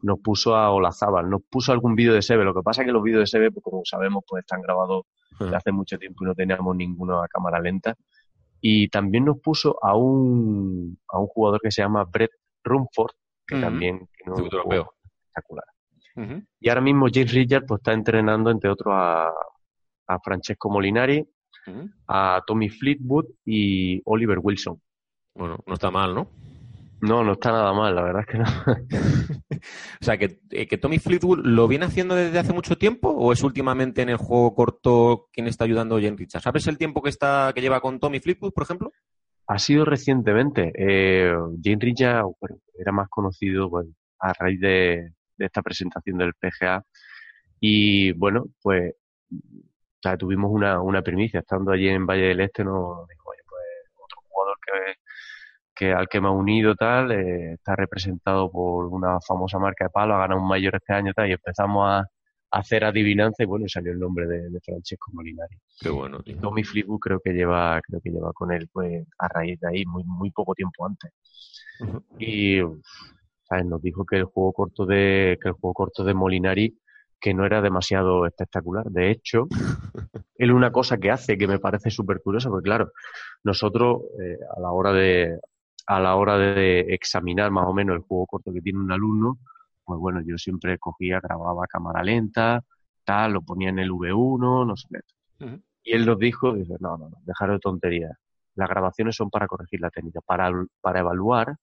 nos 0.00 0.20
puso 0.20 0.54
a 0.54 0.70
Olazábal, 0.70 1.28
nos 1.28 1.42
puso 1.42 1.72
algún 1.72 1.94
vídeo 1.94 2.14
de 2.14 2.22
Sebe. 2.22 2.44
Lo 2.44 2.54
que 2.54 2.62
pasa 2.62 2.82
es 2.82 2.86
que 2.86 2.92
los 2.92 3.02
vídeos 3.02 3.20
de 3.20 3.26
Sebe, 3.26 3.50
pues, 3.50 3.62
como 3.64 3.82
sabemos, 3.84 4.24
pues 4.26 4.42
están 4.42 4.62
grabados 4.62 5.06
de 5.38 5.54
hace 5.54 5.72
mucho 5.72 5.98
tiempo 5.98 6.24
y 6.24 6.26
no 6.26 6.34
teníamos 6.34 6.76
ninguna 6.76 7.26
cámara 7.28 7.60
lenta. 7.60 7.94
Y 8.60 8.88
también 8.88 9.24
nos 9.24 9.38
puso 9.40 9.76
a 9.82 9.96
un, 9.96 10.98
a 11.08 11.18
un 11.18 11.26
jugador 11.26 11.60
que 11.60 11.70
se 11.70 11.82
llama 11.82 12.04
Brett 12.04 12.32
Rumford, 12.64 13.12
que 13.46 13.60
también 13.60 14.08
tiene 14.16 14.42
un 14.42 14.48
juego 14.62 14.94
espectacular. 15.04 15.64
Y 16.60 16.68
ahora 16.68 16.80
mismo 16.80 17.06
James 17.12 17.32
Richard 17.32 17.66
pues, 17.66 17.78
está 17.78 17.92
entrenando, 17.92 18.50
entre 18.50 18.68
otros, 18.70 18.92
a, 18.96 19.32
a 20.08 20.18
Francesco 20.20 20.70
Molinari, 20.70 21.24
a 22.08 22.42
Tommy 22.46 22.68
Fleetwood 22.68 23.26
y 23.44 24.00
Oliver 24.04 24.38
Wilson. 24.40 24.80
Bueno, 25.34 25.58
no 25.66 25.74
está 25.74 25.90
mal, 25.90 26.14
¿no? 26.14 26.28
No, 27.00 27.22
no 27.22 27.32
está 27.32 27.52
nada 27.52 27.72
mal, 27.72 27.94
la 27.94 28.02
verdad 28.02 28.22
es 28.22 28.26
que 28.26 28.38
no. 28.38 28.44
o 30.00 30.04
sea, 30.04 30.14
eh, 30.14 30.66
que, 30.66 30.78
Tommy 30.78 30.98
Fleetwood 30.98 31.40
lo 31.44 31.68
viene 31.68 31.86
haciendo 31.86 32.16
desde 32.16 32.38
hace 32.38 32.52
mucho 32.52 32.76
tiempo 32.76 33.10
o 33.10 33.32
es 33.32 33.42
últimamente 33.44 34.02
en 34.02 34.08
el 34.08 34.16
juego 34.16 34.54
corto 34.54 35.28
quien 35.32 35.46
está 35.46 35.64
ayudando 35.64 35.96
a 35.96 36.00
Jane 36.00 36.16
Richard. 36.16 36.42
¿Sabes 36.42 36.66
el 36.66 36.78
tiempo 36.78 37.00
que 37.00 37.10
está 37.10 37.52
que 37.54 37.60
lleva 37.60 37.80
con 37.80 38.00
Tommy 38.00 38.18
Fleetwood, 38.18 38.52
por 38.52 38.64
ejemplo? 38.64 38.92
Ha 39.46 39.58
sido 39.58 39.84
recientemente. 39.84 40.72
Eh, 40.76 41.32
Jane 41.62 41.78
Richard 41.80 42.24
era 42.76 42.92
más 42.92 43.08
conocido 43.08 43.70
a 44.18 44.32
raíz 44.32 44.60
de, 44.60 45.12
esta 45.38 45.62
presentación 45.62 46.18
del 46.18 46.34
PGA 46.34 46.84
y 47.60 48.10
bueno, 48.12 48.46
pues 48.60 48.94
tuvimos 50.18 50.50
una, 50.50 50.80
una 50.80 51.02
primicia. 51.02 51.40
Estando 51.40 51.70
allí 51.72 51.88
en 51.88 52.06
Valle 52.06 52.28
del 52.28 52.40
Este 52.40 52.64
nos 52.64 53.06
dijo, 53.08 53.30
oye, 53.30 53.42
pues 53.48 53.62
otro 53.96 54.20
jugador 54.28 54.56
que 54.64 54.72
que 55.78 55.92
al 55.92 56.08
que 56.08 56.20
me 56.20 56.26
ha 56.26 56.32
unido 56.32 56.74
tal, 56.74 57.12
eh, 57.12 57.52
está 57.52 57.76
representado 57.76 58.50
por 58.50 58.86
una 58.86 59.20
famosa 59.20 59.60
marca 59.60 59.84
de 59.84 59.90
palo, 59.90 60.14
ha 60.14 60.18
ganado 60.18 60.40
un 60.40 60.48
mayor 60.48 60.74
este 60.74 60.92
año 60.92 61.12
tal, 61.14 61.28
y 61.28 61.32
empezamos 61.32 61.88
a, 61.88 62.04
hacer 62.50 62.82
adivinanza 62.82 63.42
y 63.42 63.46
bueno, 63.46 63.66
salió 63.68 63.92
el 63.92 63.98
nombre 63.98 64.26
de, 64.26 64.58
Francesco 64.64 65.10
Molinari. 65.12 65.58
Qué 65.78 65.90
bueno, 65.90 66.22
tío. 66.22 66.38
Tommy 66.40 66.64
Fleetwood 66.64 66.98
creo 66.98 67.20
que 67.22 67.32
lleva, 67.32 67.78
creo 67.82 68.00
que 68.00 68.10
lleva 68.10 68.32
con 68.32 68.50
él 68.52 68.70
pues 68.72 69.06
a 69.18 69.28
raíz 69.28 69.60
de 69.60 69.68
ahí, 69.68 69.84
muy, 69.84 70.02
muy 70.04 70.30
poco 70.30 70.54
tiempo 70.54 70.86
antes. 70.86 71.12
Y 72.18 72.58
¿sabes? 73.42 73.66
nos 73.66 73.82
dijo 73.82 74.06
que 74.06 74.16
el 74.16 74.24
juego 74.24 74.54
corto 74.54 74.86
de, 74.86 75.38
que 75.42 75.50
el 75.50 75.54
juego 75.56 75.74
corto 75.74 76.04
de 76.04 76.14
Molinari 76.14 76.78
que 77.20 77.34
no 77.34 77.44
era 77.44 77.60
demasiado 77.60 78.24
espectacular. 78.24 78.86
De 78.86 79.10
hecho, 79.10 79.46
él 80.36 80.52
una 80.52 80.72
cosa 80.72 80.96
que 80.96 81.10
hace 81.10 81.36
que 81.36 81.48
me 81.48 81.58
parece 81.58 81.90
súper 81.90 82.22
curiosa, 82.22 82.48
porque 82.48 82.64
claro, 82.64 82.92
nosotros 83.44 84.04
eh, 84.22 84.38
a 84.56 84.60
la 84.60 84.70
hora 84.70 84.92
de 84.92 85.38
a 85.88 85.98
la 86.00 86.16
hora 86.16 86.36
de 86.36 86.80
examinar 86.80 87.50
más 87.50 87.66
o 87.66 87.72
menos 87.72 87.96
el 87.96 88.02
juego 88.02 88.26
corto 88.26 88.52
que 88.52 88.60
tiene 88.60 88.78
un 88.78 88.92
alumno, 88.92 89.38
pues 89.84 89.98
bueno, 89.98 90.20
yo 90.20 90.36
siempre 90.36 90.78
cogía, 90.78 91.18
grababa 91.18 91.66
cámara 91.66 92.02
lenta, 92.02 92.62
tal, 93.04 93.32
lo 93.32 93.40
ponía 93.40 93.70
en 93.70 93.78
el 93.78 93.90
V1, 93.90 94.66
no 94.66 94.76
sé 94.76 94.86
qué. 94.90 95.60
Y 95.82 95.92
él 95.94 96.04
nos 96.04 96.18
dijo, 96.18 96.52
dice, 96.52 96.74
no, 96.80 96.98
no, 96.98 97.08
no, 97.08 97.16
dejar 97.24 97.52
de 97.52 97.58
tonterías. 97.58 98.12
Las 98.54 98.68
grabaciones 98.68 99.16
son 99.16 99.30
para 99.30 99.46
corregir 99.46 99.80
la 99.80 99.88
técnica. 99.88 100.20
Para, 100.20 100.52
para 100.82 101.00
evaluar, 101.00 101.56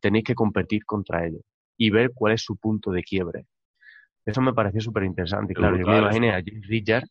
tenéis 0.00 0.24
que 0.24 0.34
competir 0.34 0.86
contra 0.86 1.26
ellos 1.26 1.42
y 1.76 1.90
ver 1.90 2.12
cuál 2.14 2.32
es 2.32 2.42
su 2.42 2.56
punto 2.56 2.90
de 2.90 3.02
quiebre. 3.02 3.44
Eso 4.24 4.40
me 4.40 4.54
pareció 4.54 4.80
súper 4.80 5.04
interesante. 5.04 5.52
Claro, 5.52 5.76
yo 5.76 5.86
me 5.86 5.98
imaginé 5.98 6.30
a 6.30 6.42
James 6.42 6.66
Richard 6.66 7.04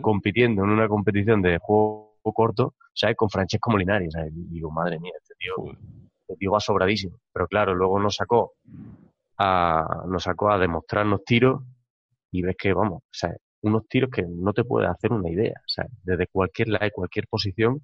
compitiendo 0.00 0.62
en 0.62 0.70
una 0.70 0.86
competición 0.86 1.42
de 1.42 1.58
juego 1.58 2.14
corto, 2.22 2.74
¿sabes? 2.94 3.16
Con 3.16 3.28
Francesco 3.28 3.72
Molinari, 3.72 4.08
¿sabes? 4.08 4.32
Y 4.32 4.44
digo, 4.54 4.70
madre 4.70 5.00
mía, 5.00 5.14
este 5.20 5.34
tío 5.36 5.76
digo, 6.38 6.54
va 6.54 6.60
sobradísimo. 6.60 7.18
Pero 7.32 7.46
claro, 7.46 7.74
luego 7.74 7.98
nos 8.00 8.16
sacó 8.16 8.52
a, 9.38 10.04
nos 10.06 10.22
sacó 10.22 10.50
a 10.50 10.58
demostrarnos 10.58 11.24
tiros 11.24 11.62
y 12.30 12.42
ves 12.42 12.56
que, 12.58 12.72
vamos, 12.72 13.02
o 13.02 13.12
sea, 13.12 13.34
unos 13.62 13.86
tiros 13.88 14.10
que 14.10 14.24
no 14.28 14.52
te 14.52 14.64
puedes 14.64 14.90
hacer 14.90 15.12
una 15.12 15.30
idea. 15.30 15.54
O 15.58 15.68
sea, 15.68 15.86
desde 16.02 16.26
cualquier 16.26 16.68
lado 16.68 16.88
cualquier 16.92 17.26
posición, 17.28 17.80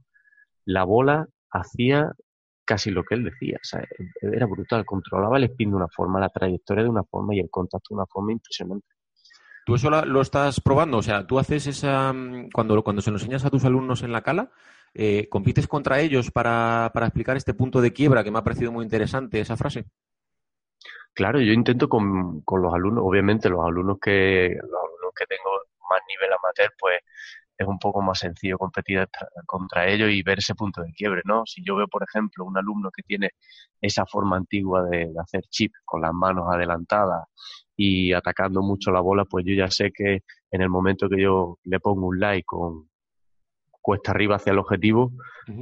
la 0.64 0.84
bola 0.84 1.26
hacía 1.50 2.12
casi 2.64 2.90
lo 2.90 3.02
que 3.02 3.14
él 3.14 3.24
decía. 3.24 3.56
O 3.56 3.64
sea, 3.64 3.82
era 4.20 4.46
brutal. 4.46 4.84
Controlaba 4.84 5.38
el 5.38 5.44
spin 5.44 5.70
de 5.70 5.76
una 5.76 5.88
forma, 5.88 6.20
la 6.20 6.28
trayectoria 6.28 6.84
de 6.84 6.90
una 6.90 7.04
forma 7.04 7.34
y 7.34 7.40
el 7.40 7.48
contacto 7.50 7.86
de 7.90 7.96
una 7.96 8.06
forma 8.06 8.32
impresionante. 8.32 8.86
¿Tú 9.64 9.74
eso 9.74 9.90
lo 9.90 10.20
estás 10.20 10.60
probando? 10.60 10.98
O 10.98 11.02
sea, 11.02 11.26
tú 11.26 11.38
haces 11.38 11.66
esa. 11.66 12.14
Cuando, 12.52 12.82
cuando 12.82 13.02
se 13.02 13.10
lo 13.10 13.16
enseñas 13.16 13.44
a 13.44 13.50
tus 13.50 13.64
alumnos 13.64 14.02
en 14.02 14.12
la 14.12 14.22
cala, 14.22 14.50
eh, 15.00 15.28
¿Compites 15.28 15.68
contra 15.68 16.00
ellos 16.00 16.32
para, 16.32 16.90
para, 16.92 17.06
explicar 17.06 17.36
este 17.36 17.54
punto 17.54 17.80
de 17.80 17.92
quiebra 17.92 18.24
que 18.24 18.32
me 18.32 18.40
ha 18.40 18.42
parecido 18.42 18.72
muy 18.72 18.82
interesante 18.82 19.38
esa 19.38 19.56
frase? 19.56 19.84
Claro, 21.14 21.40
yo 21.40 21.52
intento 21.52 21.88
con, 21.88 22.40
con 22.40 22.62
los 22.62 22.74
alumnos, 22.74 23.04
obviamente 23.06 23.48
los 23.48 23.64
alumnos 23.64 23.98
que 24.00 24.56
los 24.60 24.82
alumnos 24.82 25.12
que 25.16 25.26
tengo 25.26 25.50
más 25.88 26.00
nivel 26.08 26.32
amateur, 26.32 26.72
pues 26.76 26.98
es 27.56 27.66
un 27.68 27.78
poco 27.78 28.02
más 28.02 28.18
sencillo 28.18 28.58
competir 28.58 29.06
contra 29.46 29.88
ellos 29.88 30.10
y 30.10 30.22
ver 30.24 30.38
ese 30.38 30.56
punto 30.56 30.82
de 30.82 30.92
quiebre, 30.92 31.22
¿no? 31.24 31.44
Si 31.46 31.62
yo 31.64 31.76
veo, 31.76 31.86
por 31.86 32.02
ejemplo, 32.02 32.44
un 32.44 32.58
alumno 32.58 32.90
que 32.90 33.02
tiene 33.04 33.30
esa 33.80 34.04
forma 34.04 34.36
antigua 34.36 34.84
de, 34.84 35.12
hacer 35.20 35.42
chip 35.48 35.72
con 35.84 36.02
las 36.02 36.12
manos 36.12 36.46
adelantadas 36.52 37.24
y 37.76 38.12
atacando 38.12 38.62
mucho 38.62 38.90
la 38.90 39.00
bola, 39.00 39.24
pues 39.24 39.44
yo 39.46 39.54
ya 39.54 39.70
sé 39.70 39.92
que 39.92 40.22
en 40.50 40.60
el 40.62 40.68
momento 40.68 41.08
que 41.08 41.22
yo 41.22 41.58
le 41.64 41.78
pongo 41.78 42.08
un 42.08 42.18
like 42.18 42.44
con, 42.46 42.87
cuesta 43.88 44.10
arriba 44.10 44.36
hacia 44.36 44.52
el 44.52 44.58
objetivo, 44.58 45.12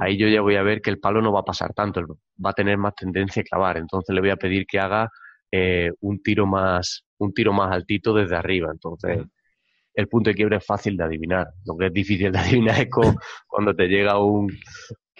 ahí 0.01 0.17
yo 0.17 0.27
ya 0.27 0.41
voy 0.41 0.57
a 0.57 0.61
ver 0.61 0.81
que 0.81 0.89
el 0.89 0.99
palo 0.99 1.21
no 1.21 1.31
va 1.31 1.39
a 1.39 1.45
pasar 1.45 1.73
tanto, 1.73 2.01
va 2.45 2.49
a 2.49 2.53
tener 2.53 2.77
más 2.77 2.93
tendencia 2.93 3.41
a 3.41 3.45
clavar. 3.45 3.77
Entonces 3.77 4.13
le 4.13 4.19
voy 4.19 4.31
a 4.31 4.35
pedir 4.35 4.65
que 4.67 4.79
haga 4.79 5.09
eh, 5.49 5.91
un 6.01 6.21
tiro 6.21 6.45
más, 6.45 7.05
un 7.19 7.33
tiro 7.33 7.53
más 7.53 7.71
altito 7.71 8.13
desde 8.13 8.35
arriba. 8.35 8.69
Entonces, 8.69 9.19
el 9.93 10.09
punto 10.09 10.29
de 10.29 10.35
quiebre 10.35 10.57
es 10.57 10.65
fácil 10.65 10.97
de 10.97 11.05
adivinar. 11.05 11.47
Lo 11.65 11.77
que 11.77 11.85
es 11.85 11.93
difícil 11.93 12.33
de 12.33 12.39
adivinar 12.39 12.81
es 12.81 12.89
cuando 13.47 13.73
te 13.73 13.87
llega 13.87 14.19
un, 14.19 14.51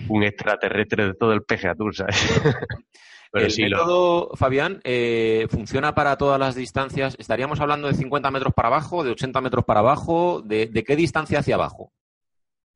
un 0.09 0.23
extraterrestre 0.23 1.05
de 1.05 1.13
todo 1.13 1.31
el 1.31 1.43
PGA 1.43 1.75
Tour, 1.75 1.95
¿sabes? 1.95 2.17
el 3.31 3.53
método, 3.57 4.31
Fabián, 4.35 4.81
eh, 4.83 5.47
funciona 5.49 5.95
para 5.95 6.17
todas 6.17 6.41
las 6.41 6.55
distancias. 6.55 7.15
¿Estaríamos 7.17 7.61
hablando 7.61 7.87
de 7.87 7.93
50 7.93 8.31
metros 8.31 8.53
para 8.53 8.67
abajo, 8.67 9.05
de 9.05 9.11
80 9.11 9.39
metros 9.39 9.63
para 9.63 9.79
abajo? 9.79 10.41
¿De, 10.41 10.65
de 10.65 10.83
qué 10.83 10.97
distancia 10.97 11.39
hacia 11.39 11.55
abajo? 11.55 11.93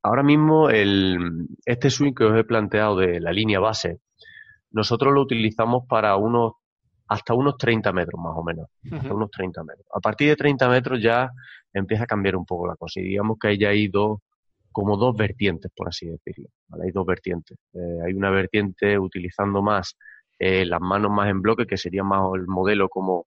Ahora 0.04 0.24
mismo 0.24 0.70
el, 0.70 1.48
este 1.66 1.90
swing 1.90 2.14
que 2.14 2.26
os 2.26 2.38
he 2.38 2.44
planteado 2.44 2.98
de 2.98 3.20
la 3.20 3.32
línea 3.32 3.60
base, 3.60 4.00
nosotros 4.72 5.14
lo 5.14 5.22
utilizamos 5.22 5.86
para 5.88 6.16
unos 6.16 6.54
hasta 7.08 7.34
unos 7.34 7.58
30 7.58 7.92
metros 7.92 8.22
más 8.22 8.34
o 8.38 8.44
menos, 8.44 8.70
hasta 8.90 9.14
unos 9.14 9.30
30 9.32 9.64
metros. 9.66 9.86
A 9.94 10.00
partir 10.00 10.30
de 10.30 10.38
30 10.38 10.70
metros 10.70 11.02
ya 11.02 11.30
empieza 11.74 12.06
a 12.06 12.08
cambiar 12.08 12.38
un 12.38 12.46
poco 12.46 12.66
la 12.68 12.78
cosa 12.78 13.02
y 13.02 13.04
digamos 13.04 13.38
que 13.38 13.50
ahí 13.50 13.60
ya 13.60 13.68
hay 13.68 13.90
dos, 13.90 14.20
como 14.72 14.96
dos 14.96 15.16
vertientes, 15.18 15.70
por 15.76 15.90
así 15.90 16.08
decirlo. 16.08 16.48
Hay 16.82 16.92
dos 16.92 17.06
vertientes. 17.06 17.58
Eh, 17.74 18.00
hay 18.06 18.14
una 18.14 18.30
vertiente 18.30 18.98
utilizando 18.98 19.62
más 19.62 19.98
eh, 20.40 20.66
las 20.66 20.80
manos 20.80 21.12
más 21.12 21.30
en 21.30 21.42
bloque, 21.42 21.68
que 21.68 21.76
sería 21.76 22.04
más 22.04 22.22
el 22.34 22.48
modelo 22.48 22.88
como 22.88 23.26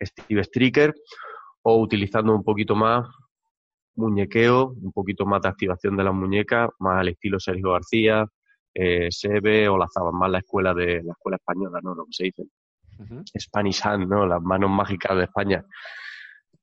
Steve 0.00 0.44
Stricker, 0.44 0.94
o 1.62 1.80
utilizando 1.80 2.32
un 2.34 2.44
poquito 2.44 2.76
más 2.76 3.04
muñequeo, 3.94 4.74
un 4.80 4.92
poquito 4.92 5.26
más 5.26 5.42
de 5.42 5.48
activación 5.48 5.96
de 5.96 6.04
las 6.04 6.14
muñecas, 6.14 6.70
más 6.78 7.00
al 7.00 7.08
estilo 7.08 7.38
Sergio 7.38 7.72
García, 7.72 8.26
eh, 8.74 9.08
Sebe 9.10 9.68
o 9.68 9.76
la 9.76 9.86
más 10.12 10.30
la 10.30 10.38
escuela 10.38 10.72
de 10.72 11.02
la 11.02 11.12
escuela 11.12 11.36
española, 11.36 11.80
¿no? 11.82 11.94
Lo 11.94 12.04
que 12.06 12.12
se 12.12 12.24
dice. 12.24 12.44
Spanish 13.38 13.80
Hand, 13.84 14.08
¿no? 14.08 14.26
Las 14.26 14.40
manos 14.40 14.70
mágicas 14.70 15.16
de 15.16 15.24
España. 15.24 15.64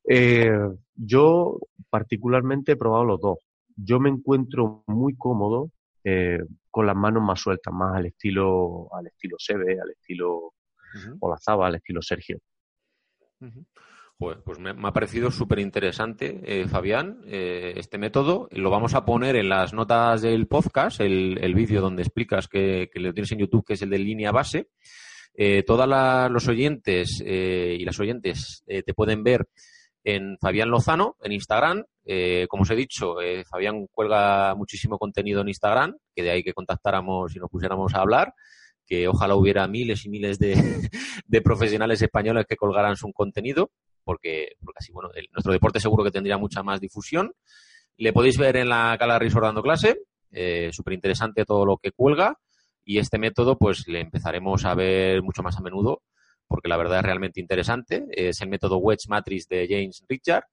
Eh, 0.07 0.49
yo 0.95 1.59
particularmente 1.89 2.71
he 2.71 2.77
probado 2.77 3.05
los 3.05 3.21
dos. 3.21 3.37
Yo 3.75 3.99
me 3.99 4.09
encuentro 4.09 4.83
muy 4.87 5.15
cómodo 5.15 5.71
eh, 6.03 6.39
con 6.71 6.85
las 6.85 6.95
manos 6.95 7.23
más 7.23 7.39
sueltas, 7.39 7.73
más 7.73 7.95
al 7.95 8.07
estilo, 8.07 8.87
al 8.93 9.07
estilo 9.07 9.35
Sebe, 9.37 9.79
al 9.79 9.91
estilo 9.91 10.53
Olazaba, 11.19 11.67
al 11.67 11.75
estilo 11.75 12.01
Sergio. 12.01 12.39
Pues, 14.19 14.59
me, 14.59 14.71
ha 14.71 14.93
parecido 14.93 15.31
súper 15.31 15.59
interesante, 15.59 16.41
eh, 16.43 16.67
Fabián, 16.67 17.21
eh, 17.25 17.73
este 17.77 17.97
método. 17.97 18.49
Lo 18.51 18.69
vamos 18.69 18.93
a 18.93 19.05
poner 19.05 19.35
en 19.37 19.49
las 19.49 19.73
notas 19.73 20.21
del 20.21 20.45
podcast, 20.47 20.99
el, 20.99 21.53
vídeo 21.55 21.81
donde 21.81 22.03
explicas 22.03 22.47
que, 22.47 22.89
lo 22.95 23.13
tienes 23.13 23.31
en 23.31 23.39
YouTube, 23.39 23.65
que 23.65 23.73
es 23.73 23.81
el 23.81 23.89
de 23.89 23.99
línea 23.99 24.31
base. 24.31 24.67
Eh, 25.33 25.63
todos 25.65 25.87
los 26.31 26.47
oyentes 26.47 27.21
y 27.21 27.85
las 27.85 27.99
oyentes 27.99 28.63
te 28.67 28.93
pueden 28.93 29.23
ver 29.23 29.47
en 30.03 30.37
Fabián 30.39 30.69
Lozano, 30.69 31.15
en 31.21 31.31
Instagram. 31.31 31.83
Eh, 32.05 32.47
como 32.49 32.63
os 32.63 32.69
he 32.71 32.75
dicho, 32.75 33.21
eh, 33.21 33.43
Fabián 33.45 33.87
cuelga 33.91 34.55
muchísimo 34.55 34.97
contenido 34.97 35.41
en 35.41 35.49
Instagram, 35.49 35.95
que 36.15 36.23
de 36.23 36.31
ahí 36.31 36.43
que 36.43 36.53
contactáramos 36.53 37.35
y 37.35 37.39
nos 37.39 37.49
pusiéramos 37.49 37.93
a 37.93 37.99
hablar, 37.99 38.33
que 38.85 39.07
ojalá 39.07 39.35
hubiera 39.35 39.67
miles 39.67 40.05
y 40.05 40.09
miles 40.09 40.39
de, 40.39 40.55
profesionales 41.43 42.01
españoles 42.01 42.45
que 42.47 42.55
colgaran 42.55 42.95
su 42.95 43.11
contenido, 43.13 43.71
porque, 44.03 44.53
porque 44.63 44.79
así, 44.79 44.91
bueno, 44.91 45.09
nuestro 45.31 45.53
deporte 45.53 45.79
seguro 45.79 46.03
que 46.03 46.11
tendría 46.11 46.37
mucha 46.37 46.63
más 46.63 46.79
difusión. 46.79 47.33
Le 47.97 48.13
podéis 48.13 48.37
ver 48.37 48.57
en 48.57 48.69
la 48.69 48.95
Cala 48.97 49.19
Resort 49.19 49.45
dando 49.45 49.61
clase, 49.61 49.99
eh, 50.31 50.69
súper 50.71 50.93
interesante 50.93 51.45
todo 51.45 51.65
lo 51.65 51.77
que 51.77 51.91
cuelga, 51.91 52.37
y 52.83 52.99
este 52.99 53.17
método 53.17 53.57
pues 53.57 53.87
le 53.87 53.99
empezaremos 53.99 54.65
a 54.65 54.73
ver 54.73 55.21
mucho 55.21 55.43
más 55.43 55.57
a 55.57 55.61
menudo 55.61 56.01
porque 56.49 56.67
la 56.67 56.77
verdad 56.77 56.97
es 56.97 57.05
realmente 57.05 57.39
interesante. 57.39 58.05
Es 58.09 58.41
el 58.41 58.49
método 58.49 58.77
Wedge 58.77 59.07
Matrix 59.07 59.47
de 59.47 59.67
James 59.69 60.03
Richard. 60.09 60.45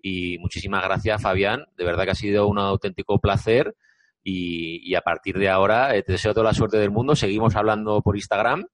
Y 0.00 0.38
muchísimas 0.38 0.82
gracias, 0.82 1.20
Fabián. 1.22 1.66
De 1.76 1.84
verdad 1.84 2.04
que 2.04 2.12
ha 2.12 2.16
sido 2.16 2.48
un 2.48 2.58
auténtico 2.58 3.20
placer. 3.20 3.76
Y, 4.24 4.94
a 4.94 5.02
partir 5.02 5.36
de 5.36 5.50
ahora 5.50 5.94
eh, 5.94 6.02
te 6.02 6.12
deseo 6.12 6.32
toda 6.32 6.44
la 6.44 6.54
suerte 6.54 6.78
del 6.78 6.90
mundo. 6.90 7.14
Seguimos 7.14 7.54
hablando 7.54 8.00
por 8.00 8.16
Instagram. 8.16 8.64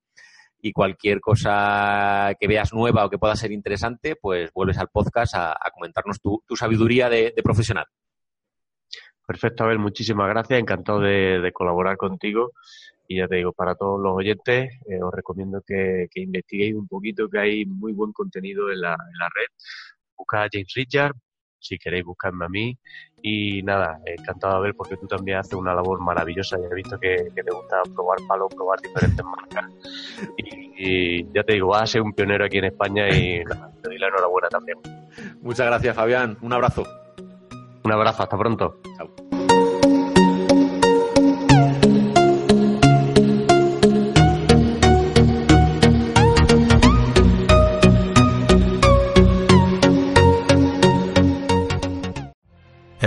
Y 0.61 0.73
cualquier 0.73 1.21
cosa 1.21 2.35
que 2.39 2.49
veas 2.49 2.73
nueva 2.73 3.05
o 3.05 3.11
que 3.11 3.19
pueda 3.19 3.37
ser 3.37 3.53
interesante, 3.53 4.17
pues 4.17 4.53
vuelves 4.53 4.79
al 4.79 4.89
podcast 4.89 5.35
a, 5.37 5.57
comentarnos 5.73 6.21
tu, 6.21 6.43
sabiduría 6.57 7.09
de, 7.09 7.33
profesional. 7.45 7.87
Perfecto, 9.27 9.65
Abel. 9.65 9.79
Muchísimas 9.79 10.29
gracias. 10.29 10.59
Encantado 10.59 11.01
de 11.01 11.51
colaborar 11.53 11.97
contigo. 11.97 12.53
Y 13.11 13.17
ya 13.17 13.27
te 13.27 13.37
digo, 13.37 13.55
para 13.55 13.75
todos 13.75 13.99
los 13.99 14.15
oyentes, 14.15 14.71
eh, 14.87 15.03
os 15.03 15.13
recomiendo 15.13 15.63
que, 15.67 16.09
investiguéis 16.15 16.75
un 16.75 16.87
poquito, 16.87 17.29
que 17.29 17.39
hay 17.39 17.65
muy 17.65 17.95
buen 17.95 18.13
contenido 18.13 18.71
en 18.71 18.83
la, 18.83 18.93
en 18.93 19.19
la 19.19 19.29
red. 19.35 19.47
Busca 20.15 20.43
a 20.43 20.49
James 20.53 20.71
Richard, 20.75 21.15
si 21.59 21.79
queréis 21.79 22.05
buscarme 22.05 22.45
a 22.45 22.49
mí. 22.49 22.79
Y 23.23 23.63
nada, 23.63 24.01
encantado 24.05 24.57
de 24.57 24.69
ver 24.69 24.75
porque 24.77 24.97
tú 24.97 25.07
también 25.07 25.39
haces 25.39 25.55
una 25.55 25.75
labor 25.75 26.01
maravillosa. 26.01 26.57
Ya 26.59 26.69
he 26.71 26.75
visto 26.75 26.99
que, 26.99 27.31
te 27.35 27.43
gusta 27.51 27.83
probar 27.95 28.19
palos, 28.29 28.55
probar 28.55 28.81
diferentes 28.81 29.25
marcas. 29.25 29.71
Y, 30.37 31.25
ya 31.33 31.43
te 31.43 31.55
digo, 31.55 31.69
vas 31.69 31.83
a 31.83 31.87
ser 31.87 32.03
un 32.03 32.13
pionero 32.13 32.45
aquí 32.45 32.59
en 32.59 32.67
España 32.67 33.09
y 33.09 33.43
te 33.83 33.89
doy 33.89 33.99
la 33.99 34.09
enhorabuena 34.09 34.49
también. 34.49 34.79
Muchas 35.41 35.67
gracias, 35.67 35.97
Fabián. 35.97 36.39
Un 36.41 36.53
abrazo. 36.53 36.85
Un 37.85 37.93
abrazo, 37.93 38.23
hasta 38.23 38.39
pronto. 38.39 38.81
Chao. 38.97 39.28